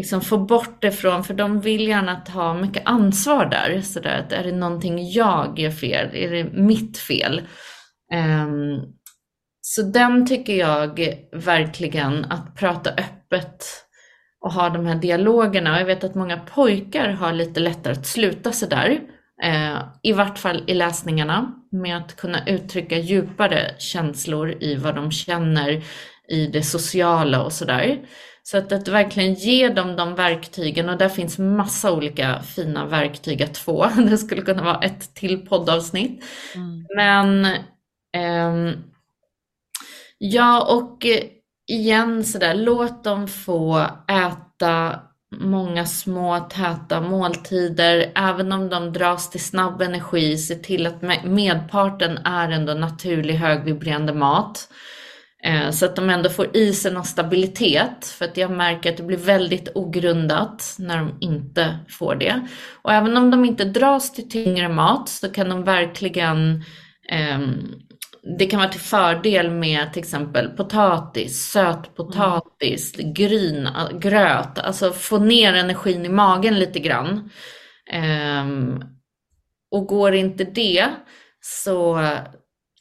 [0.00, 4.32] liksom få bort det från, för de vill gärna ta mycket ansvar där, sådär att
[4.32, 7.42] är det någonting jag gör fel, är det mitt fel?
[8.14, 8.82] Um,
[9.60, 13.64] så den tycker jag verkligen att prata öppet
[14.40, 15.74] och ha de här dialogerna.
[15.74, 19.00] Och jag vet att många pojkar har lite lättare att sluta sig där.
[19.42, 25.10] Eh, I vart fall i läsningarna med att kunna uttrycka djupare känslor i vad de
[25.10, 25.82] känner
[26.30, 28.00] i det sociala och sådär.
[28.42, 33.42] Så att, att verkligen ge dem de verktygen och där finns massa olika fina verktyg
[33.42, 33.90] att få.
[34.10, 36.24] Det skulle kunna vara ett till poddavsnitt.
[36.54, 36.86] Mm.
[36.96, 37.44] Men
[38.16, 38.76] eh,
[40.22, 41.22] Ja, och eh,
[41.66, 45.00] igen sådär, låt dem få äta
[45.36, 52.18] många små täta måltider, även om de dras till snabb energi, se till att medparten
[52.18, 54.68] är ändå naturlig högvibrerande mat.
[55.42, 58.96] Eh, så att de ändå får i sig någon stabilitet, för att jag märker att
[58.96, 62.46] det blir väldigt ogrundat när de inte får det.
[62.82, 66.64] Och även om de inte dras till tyngre mat så kan de verkligen
[67.10, 67.38] eh,
[68.38, 73.14] det kan vara till fördel med till exempel potatis, sötpotatis, mm.
[73.14, 73.68] gryn,
[74.00, 77.30] gröt, alltså få ner energin i magen lite grann.
[78.42, 78.84] Um,
[79.70, 80.88] och går inte det
[81.40, 82.18] så eh,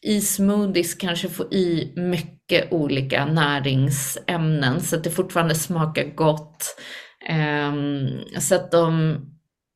[0.02, 2.39] i smoothies kanske få i mycket
[2.72, 6.76] olika näringsämnen så att det fortfarande smakar gott.
[7.28, 9.16] Ehm, så att de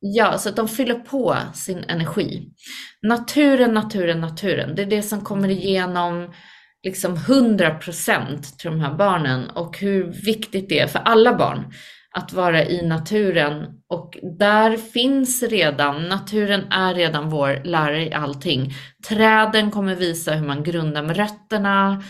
[0.06, 2.48] Ja, så att de fyller på sin energi.
[3.02, 4.74] Naturen, naturen, naturen.
[4.74, 6.32] Det är det som kommer igenom
[6.82, 11.72] liksom 100% till de här barnen och hur viktigt det är för alla barn
[12.16, 13.66] att vara i naturen.
[13.88, 18.72] Och där finns redan, naturen är redan vår lärare i allting.
[19.08, 22.02] Träden kommer visa hur man grundar med rötterna,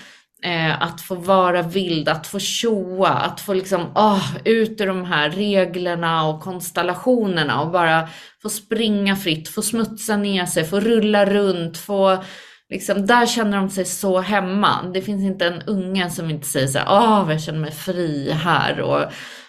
[0.45, 5.05] Eh, att få vara vild, att få tjoa, att få liksom, oh, ut ur de
[5.05, 8.09] här reglerna och konstellationerna och bara
[8.43, 12.25] få springa fritt, få smutsa ner sig, få rulla runt, få
[12.71, 14.83] liksom, där känner de sig så hemma.
[14.95, 17.73] Det finns inte en unge som inte säger så här, åh, oh, jag känner mig
[17.73, 19.05] fri här och,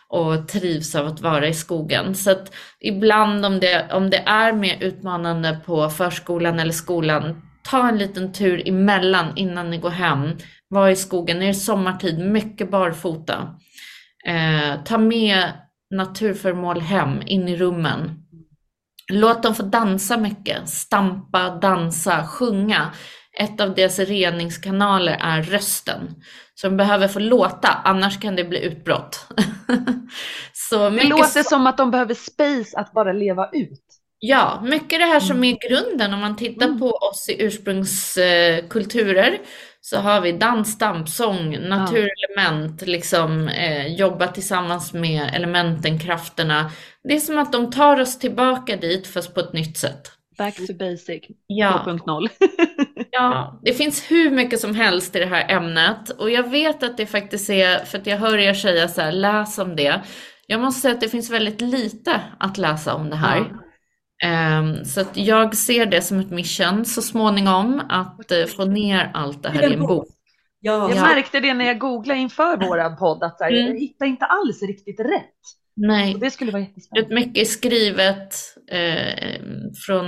[0.10, 2.16] och trivs av att vara i skogen.
[2.16, 7.88] Så att ibland om det, om det är mer utmanande på förskolan eller skolan, ta
[7.88, 10.30] en liten tur emellan innan ni går hem
[10.70, 13.56] vara i skogen, är det sommartid, mycket barfota.
[14.26, 15.52] Eh, ta med
[15.96, 18.12] naturföremål hem, in i rummen.
[19.12, 22.92] Låt dem få dansa mycket, stampa, dansa, sjunga.
[23.40, 26.16] Ett av deras reningskanaler är rösten.
[26.56, 29.28] Så de behöver få låta, annars kan det bli utbrott.
[30.54, 33.95] så det låter som att de behöver space att bara leva ut.
[34.20, 35.56] Ja, mycket det här som mm.
[35.56, 36.80] är grunden om man tittar mm.
[36.80, 39.40] på oss i ursprungskulturer
[39.82, 42.88] så har vi dans, stampsång, naturelement, ja.
[42.88, 46.72] liksom eh, jobba tillsammans med elementen, krafterna.
[47.04, 50.12] Det är som att de tar oss tillbaka dit fast på ett nytt sätt.
[50.38, 51.84] Back to basic ja.
[51.86, 52.30] 2.0.
[53.12, 56.98] ja, det finns hur mycket som helst i det här ämnet och jag vet att
[56.98, 60.02] det faktiskt är, för att jag hör er säga så här, läs om det.
[60.48, 63.65] jag måste säga att det finns väldigt lite att läsa om det här.
[64.26, 69.12] Um, så att jag ser det som ett mission så småningom att uh, få ner
[69.14, 70.08] allt det här i en bok.
[70.60, 73.68] Ja, jag märkte det när jag googlade inför våran podd att här, mm.
[73.68, 75.40] jag hittade inte alls riktigt rätt.
[75.76, 77.16] Nej, och det skulle vara jättespännande.
[77.16, 78.36] Mycket är skrivet
[78.72, 79.42] eh,
[79.86, 80.06] från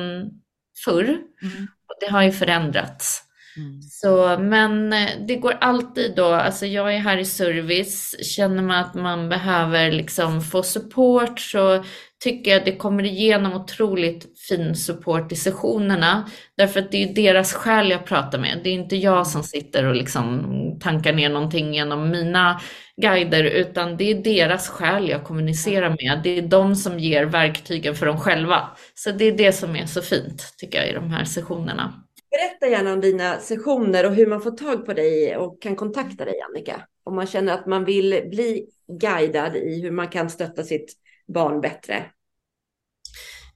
[0.85, 1.67] förr mm.
[1.87, 3.23] och det har ju förändrats.
[3.57, 3.81] Mm.
[3.81, 8.79] Så, men eh, det går alltid då, alltså jag är här i service, känner man
[8.79, 11.83] att man behöver liksom få support så
[12.23, 16.29] tycker jag att det kommer igenom otroligt fin support i sessionerna.
[16.57, 18.59] Därför att det är deras själ jag pratar med.
[18.63, 22.61] Det är inte jag som sitter och liksom tankar ner någonting genom mina
[23.01, 26.21] guider, utan det är deras själ jag kommunicerar med.
[26.23, 28.69] Det är de som ger verktygen för dem själva.
[28.95, 32.06] Så det är det som är så fint, tycker jag, i de här sessionerna.
[32.31, 36.25] Berätta gärna om dina sessioner och hur man får tag på dig och kan kontakta
[36.25, 36.87] dig, Annika.
[37.03, 40.93] Om man känner att man vill bli guidad i hur man kan stötta sitt
[41.27, 42.05] barn bättre.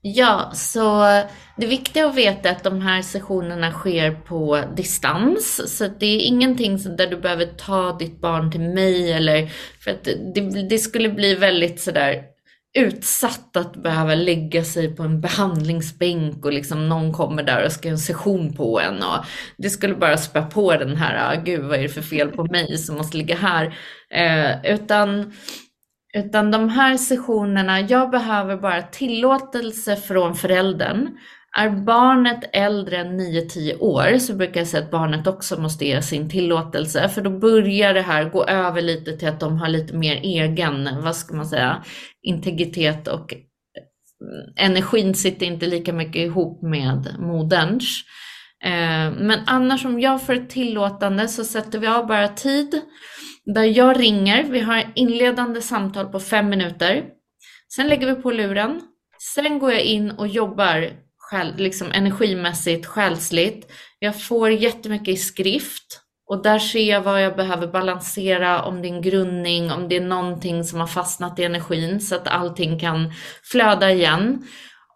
[0.04, 1.02] Ja, så
[1.56, 5.76] det viktiga att veta är att de här sessionerna sker på distans.
[5.78, 9.46] Så det är ingenting där du behöver ta ditt barn till mig eller
[9.84, 12.31] för att det, det skulle bli väldigt sådär
[12.78, 17.88] utsatt att behöva lägga sig på en behandlingsbänk och liksom någon kommer där och ska
[17.88, 19.24] göra en session på en och
[19.56, 22.44] det skulle bara spä på den här, ah, gud vad är det för fel på
[22.44, 23.74] mig som måste ligga här.
[24.10, 25.32] Eh, utan,
[26.14, 31.08] utan de här sessionerna, jag behöver bara tillåtelse från föräldern
[31.58, 36.02] är barnet äldre än 9-10 år så brukar jag säga att barnet också måste ge
[36.02, 39.94] sin tillåtelse för då börjar det här gå över lite till att de har lite
[39.94, 41.84] mer egen, vad ska man säga,
[42.22, 48.04] integritet och eh, energin sitter inte lika mycket ihop med moderns.
[48.64, 52.80] Eh, men annars om jag får ett tillåtande så sätter vi av bara tid
[53.54, 54.44] där jag ringer.
[54.44, 57.04] Vi har inledande samtal på fem minuter.
[57.74, 58.80] Sen lägger vi på luren.
[59.34, 60.90] Sen går jag in och jobbar
[61.32, 63.72] själ, liksom energimässigt, själsligt.
[63.98, 68.88] Jag får jättemycket i skrift och där ser jag vad jag behöver balansera, om det
[68.88, 72.78] är en grundning, om det är någonting som har fastnat i energin så att allting
[72.78, 73.12] kan
[73.44, 74.42] flöda igen.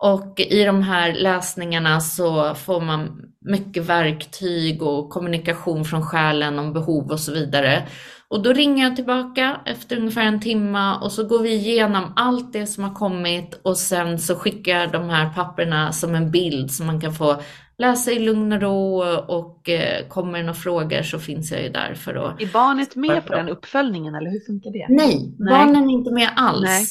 [0.03, 6.73] Och i de här läsningarna så får man mycket verktyg och kommunikation från själen om
[6.73, 7.89] behov och så vidare.
[8.29, 12.53] Och då ringer jag tillbaka efter ungefär en timme och så går vi igenom allt
[12.53, 16.71] det som har kommit och sen så skickar jag de här papperna som en bild
[16.71, 17.41] så man kan få
[17.79, 21.69] läsa i lugn och ro och eh, kommer det några frågor så finns jag ju
[21.69, 22.43] där för att...
[22.43, 24.87] Är barnet med på den uppföljningen eller hur funkar det?
[24.89, 25.51] Nej, Nej.
[25.51, 26.65] barnen är inte med alls.
[26.65, 26.87] Nej.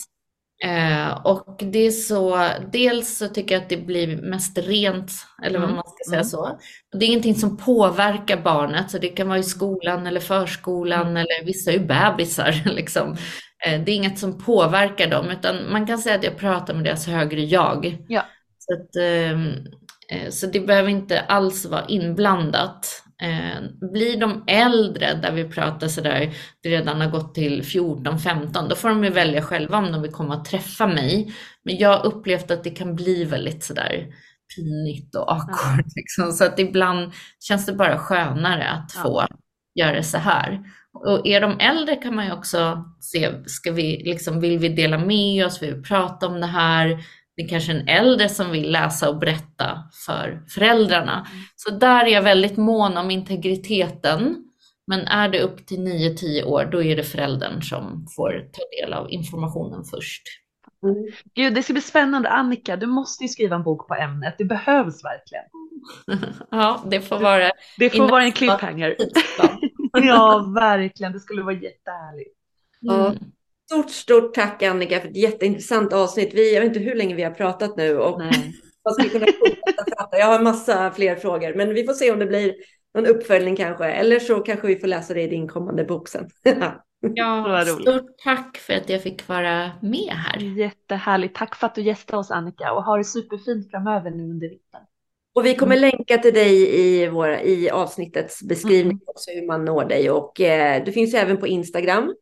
[0.64, 5.12] Eh, och det är så, dels så tycker jag att det blir mest rent,
[5.44, 5.76] eller vad mm.
[5.76, 6.30] man ska säga mm.
[6.30, 6.60] så.
[6.92, 11.18] Det är ingenting som påverkar barnet, så det kan vara i skolan eller förskolan mm.
[11.18, 13.12] eller vissa är ju bebisar liksom.
[13.66, 16.84] Eh, det är inget som påverkar dem, utan man kan säga att jag pratar med
[16.84, 17.98] deras högre jag.
[18.08, 18.26] Ja.
[18.60, 19.48] Så, att, ehm,
[20.12, 23.05] eh, så det behöver inte alls vara inblandat.
[23.22, 28.76] Eh, blir de äldre, där vi pratar sådär, det redan har gått till 14-15, då
[28.76, 31.34] får de ju välja själva om de vill komma och träffa mig.
[31.64, 34.08] Men jag har upplevt att det kan bli väldigt sådär
[34.56, 35.80] pinigt och awkward.
[35.86, 35.92] Ja.
[35.96, 36.32] Liksom.
[36.32, 39.02] Så att ibland känns det bara skönare att ja.
[39.02, 39.26] få
[39.76, 40.60] göra så här.
[40.94, 44.98] Och är de äldre kan man ju också se, ska vi, liksom, vill vi dela
[44.98, 47.04] med oss, vill vi prata om det här?
[47.36, 51.28] Det är kanske en äldre som vill läsa och berätta för föräldrarna.
[51.56, 54.36] Så där är jag väldigt mån om integriteten.
[54.88, 58.94] Men är det upp till 9-10 år, då är det föräldern som får ta del
[58.94, 60.22] av informationen först.
[60.84, 60.96] Mm.
[61.34, 62.30] Gud, det ska bli spännande.
[62.30, 64.36] Annika, du måste ju skriva en bok på ämnet.
[64.38, 65.44] Det behövs verkligen.
[66.52, 67.52] ja, det får vara...
[67.78, 68.96] Det får vara en cliffhanger.
[69.94, 71.14] ja, verkligen.
[71.14, 72.36] Det skulle vara jättehärligt.
[72.92, 73.18] Mm.
[73.66, 76.34] Stort, stort tack Annika för ett jätteintressant avsnitt.
[76.34, 78.22] Vi, jag vet inte hur länge vi har pratat nu och
[78.84, 80.18] vad ska kunna prata.
[80.18, 82.56] Jag har massa fler frågor, men vi får se om det blir
[82.94, 83.86] någon uppföljning kanske.
[83.86, 86.30] Eller så kanske vi får läsa det i din kommande bok sen.
[87.00, 90.40] ja, stort tack för att jag fick vara med här.
[90.58, 91.36] Jättehärligt.
[91.36, 94.82] Tack för att du gästade oss Annika och ha det superfint framöver nu under vintern.
[95.36, 95.92] Och vi kommer mm.
[95.92, 99.02] länka till dig i, våra, i avsnittets beskrivning mm.
[99.06, 100.10] också hur man når dig.
[100.10, 102.14] Och eh, du finns även på Instagram.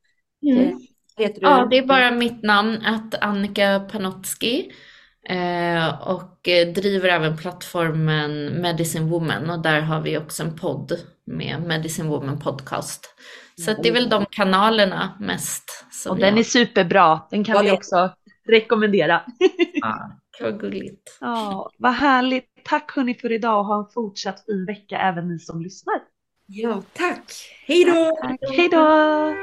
[0.52, 0.80] Mm.
[1.18, 1.48] Heter du?
[1.48, 4.72] Ja, det är bara mitt namn, att Annika Panotski.
[5.30, 10.92] Eh, och eh, driver även plattformen Medicine Woman och där har vi också en podd
[11.26, 13.16] med Medicine Woman Podcast.
[13.66, 15.86] Så det är väl de kanalerna mest.
[16.10, 16.40] och den jag...
[16.40, 18.12] är superbra, den kan ja, vi också
[18.48, 19.22] rekommendera.
[19.74, 21.18] ja, vad gulligt.
[21.22, 22.46] Ja, vad härligt.
[22.64, 25.96] Tack hörni för idag och ha en fortsatt fin vecka även ni som lyssnar.
[26.48, 27.34] Ja, tack.
[27.68, 28.18] Hej då!
[28.56, 29.34] Hej då!